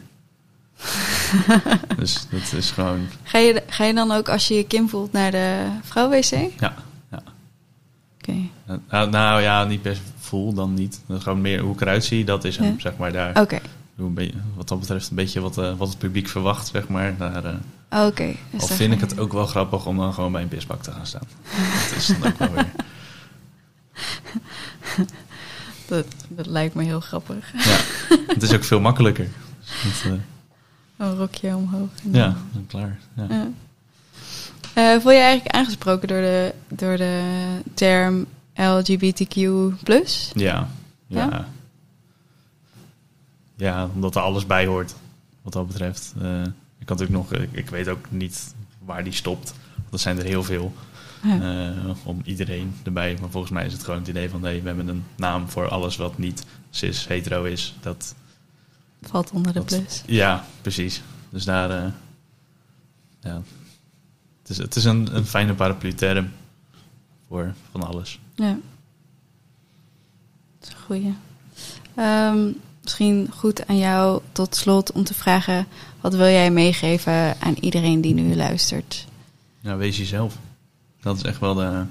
dus 1.99 2.27
dat 2.31 2.53
is 2.53 2.71
gewoon... 2.71 3.07
Ga 3.23 3.39
je, 3.39 3.63
ga 3.67 3.85
je 3.85 3.95
dan 3.95 4.11
ook 4.11 4.29
als 4.29 4.49
je 4.49 4.55
je 4.55 4.65
Kim 4.65 4.89
voelt 4.89 5.13
naar 5.13 5.31
de 5.31 5.67
vrouw-wc? 5.83 6.51
Ja, 6.59 6.75
Nou, 8.89 9.11
nou, 9.11 9.43
ja, 9.43 9.65
niet 9.65 9.83
best 9.83 10.01
voel 10.19 10.55
dan 10.55 10.75
niet. 10.75 11.01
Dat 11.07 11.23
gewoon 11.23 11.41
meer 11.41 11.61
hoe 11.61 11.75
ik 11.75 11.81
eruit 11.81 12.05
zie, 12.05 12.25
dat 12.25 12.45
is 12.45 12.57
hem, 12.57 12.81
zeg 12.81 12.97
maar, 12.97 13.13
daar. 13.13 13.41
Oké. 13.41 13.61
Wat 14.55 14.69
dat 14.69 14.81
betreft 14.81 15.11
een 15.11 15.17
beetje 15.17 15.41
wat, 15.41 15.59
uh, 15.59 15.77
wat 15.77 15.89
het 15.89 15.99
publiek 15.99 16.29
verwacht, 16.29 16.71
zeg 16.73 16.89
maar. 16.89 17.17
Daar, 17.17 17.45
uh, 17.45 17.55
Oké. 17.91 18.07
Okay, 18.07 18.37
al 18.59 18.67
vind 18.67 18.93
ik 18.93 19.01
het 19.01 19.19
ook 19.19 19.33
wel 19.33 19.47
grappig 19.47 19.87
om 19.87 19.97
dan 19.97 20.15
gewoon 20.15 20.33
bij 20.33 20.43
een 20.43 20.49
pisbak 20.49 20.83
te 20.83 20.93
gaan 20.93 21.07
staan. 21.07 21.29
dat 21.89 21.97
is 21.97 22.07
dan 22.07 22.27
ook 22.27 22.39
wel 22.39 22.53
weer... 22.53 22.71
Dat, 25.89 26.07
dat 26.29 26.47
lijkt 26.47 26.75
me 26.75 26.85
heel 26.85 27.01
grappig. 27.01 27.53
Ja, 27.53 27.77
het 28.27 28.43
is 28.43 28.53
ook 28.53 28.65
veel 28.65 28.81
makkelijker. 28.81 29.29
Dus 29.83 30.03
dat, 30.03 30.13
uh, 30.13 30.19
een 30.97 31.17
rokje 31.17 31.57
omhoog. 31.57 31.89
Ja, 32.11 32.37
klaar. 32.67 32.99
Ja. 33.17 33.27
Ja. 33.29 33.49
Uh, 34.79 35.01
voel 35.01 35.13
je 35.13 35.19
eigenlijk 35.19 35.55
aangesproken 35.55 36.09
door 36.09 36.21
de, 36.21 36.55
door 36.69 36.97
de 36.97 37.23
term 37.75 38.27
LGBTQ+. 38.55 39.35
Ja, 40.35 40.69
ja. 41.07 41.49
Ja, 43.57 43.89
omdat 43.95 44.17
er 44.17 44.23
alles 44.23 44.47
bij 44.47 44.67
hoort, 44.67 44.95
wat 45.43 45.53
dat 45.53 45.67
betreft. 45.67 46.15
Uh, 46.23 46.43
ik, 46.79 46.87
kan 46.87 46.97
natuurlijk 46.97 47.11
nog, 47.11 47.33
ik, 47.33 47.49
ik, 47.53 47.71
weet 47.71 47.89
ook 47.89 48.11
niet 48.11 48.55
waar 48.85 49.05
die 49.05 49.13
stopt. 49.13 49.55
Want 49.77 49.93
er 49.93 49.99
zijn 49.99 50.19
er 50.19 50.25
heel 50.25 50.45
veel. 50.45 50.73
Ja. 51.23 51.69
Uh, 51.69 51.91
om 52.05 52.21
iedereen 52.25 52.75
erbij. 52.85 53.17
Maar 53.21 53.31
volgens 53.31 53.53
mij 53.53 53.67
is 53.67 53.73
het 53.73 53.85
gewoon 53.85 53.99
het 53.99 54.09
idee 54.09 54.31
van... 54.31 54.43
Hey, 54.43 54.61
we 54.61 54.67
hebben 54.67 54.89
een 54.89 55.05
naam 55.17 55.49
voor 55.49 55.69
alles 55.69 55.97
wat 55.97 56.19
niet 56.19 56.45
cis, 56.71 57.07
hetero 57.07 57.45
is. 57.45 57.75
Dat 57.81 58.15
valt 59.03 59.31
onder 59.31 59.53
de 59.53 59.59
dat, 59.59 59.67
plus. 59.67 60.03
Ja, 60.07 60.45
precies. 60.63 61.03
Dus 61.31 61.45
daar... 61.45 61.71
Uh, 61.71 61.91
ja, 63.21 63.43
het 64.49 64.57
is, 64.57 64.65
het 64.65 64.77
is 64.77 64.85
een, 64.85 65.17
een 65.17 65.27
fijne 65.27 65.55
paraplu-term 65.55 66.31
voor 67.29 67.55
van 67.71 67.83
alles. 67.83 68.21
Ja. 68.35 68.59
Dat 70.59 70.69
is 70.69 70.75
een 70.75 70.81
goeie. 70.87 71.15
Um, 71.99 72.61
misschien 72.83 73.29
goed 73.33 73.67
aan 73.67 73.79
jou 73.79 74.23
tot 74.33 74.57
slot 74.57 74.93
om 74.93 75.05
te 75.05 75.15
vragen... 75.15 75.67
wat 76.01 76.15
wil 76.15 76.27
jij 76.27 76.51
meegeven 76.51 77.41
aan 77.41 77.55
iedereen 77.61 78.01
die 78.01 78.15
nu 78.15 78.37
luistert? 78.37 79.07
Ja, 79.61 79.77
wees 79.77 79.97
jezelf. 79.97 80.37
Dat 81.01 81.17
is 81.17 81.23
echt 81.23 81.41
wel 81.41 81.55
de, 81.55 81.85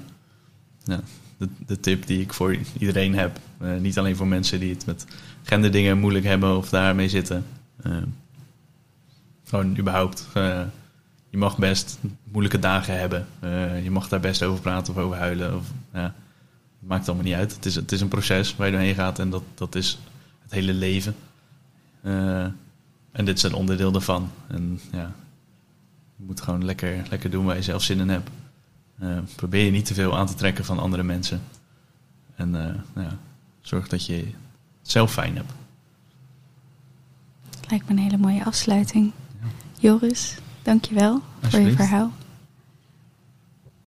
ja, 0.84 1.00
de, 1.36 1.48
de 1.66 1.80
tip 1.80 2.06
die 2.06 2.20
ik 2.20 2.32
voor 2.32 2.56
iedereen 2.78 3.14
heb. 3.14 3.40
Uh, 3.62 3.76
niet 3.76 3.98
alleen 3.98 4.16
voor 4.16 4.26
mensen 4.26 4.60
die 4.60 4.74
het 4.74 4.86
met 4.86 5.06
genderdingen 5.42 5.98
moeilijk 5.98 6.24
hebben 6.24 6.56
of 6.56 6.68
daarmee 6.68 7.08
zitten. 7.08 7.46
Uh, 7.86 7.96
gewoon 9.44 9.78
überhaupt. 9.78 10.26
Uh, 10.36 10.60
je 11.30 11.38
mag 11.38 11.58
best 11.58 11.98
moeilijke 12.24 12.58
dagen 12.58 12.98
hebben. 12.98 13.26
je 13.82 13.90
mag 13.90 14.08
daar 14.08 14.20
best 14.20 14.42
over 14.42 14.60
praten 14.60 14.94
of 14.94 15.00
over 15.00 15.16
huilen. 15.16 15.56
Of, 15.56 15.66
ja, 15.92 16.14
het 16.80 16.88
maakt 16.88 17.06
allemaal 17.06 17.26
niet 17.26 17.34
uit. 17.34 17.54
Het 17.54 17.66
is, 17.66 17.74
het 17.74 17.92
is 17.92 18.00
een 18.00 18.08
proces 18.08 18.56
waar 18.56 18.66
je 18.66 18.72
doorheen 18.72 18.94
gaat 18.94 19.18
en 19.18 19.30
dat, 19.30 19.42
dat 19.54 19.74
is 19.74 19.98
het 20.42 20.52
hele 20.52 20.74
leven. 20.74 21.14
en 23.12 23.24
dit 23.24 23.36
is 23.36 23.42
een 23.42 23.54
onderdeel 23.54 23.92
daarvan. 23.92 24.30
En 24.46 24.80
ja, 24.92 25.12
je 26.16 26.24
moet 26.24 26.40
gewoon 26.40 26.64
lekker, 26.64 27.02
lekker 27.10 27.30
doen 27.30 27.44
waar 27.44 27.56
je 27.56 27.62
zelf 27.62 27.82
zin 27.82 28.00
in 28.00 28.08
hebt. 28.08 28.30
Uh, 29.02 29.18
probeer 29.36 29.64
je 29.64 29.70
niet 29.70 29.86
te 29.86 29.94
veel 29.94 30.18
aan 30.18 30.26
te 30.26 30.34
trekken 30.34 30.64
van 30.64 30.78
andere 30.78 31.02
mensen. 31.02 31.42
En 32.34 32.50
nou 32.50 32.76
ja, 32.94 33.18
zorg 33.60 33.88
dat 33.88 34.06
je 34.06 34.14
het 34.14 34.90
zelf 34.90 35.12
fijn 35.12 35.36
hebt. 35.36 35.52
Lijkt 37.68 37.84
me 37.84 37.90
een 37.90 37.98
hele 37.98 38.16
mooie 38.16 38.44
afsluiting. 38.44 39.12
Joris, 39.78 40.36
dankjewel 40.68 41.20
voor 41.40 41.60
je 41.60 41.72
verhaal. 41.72 42.10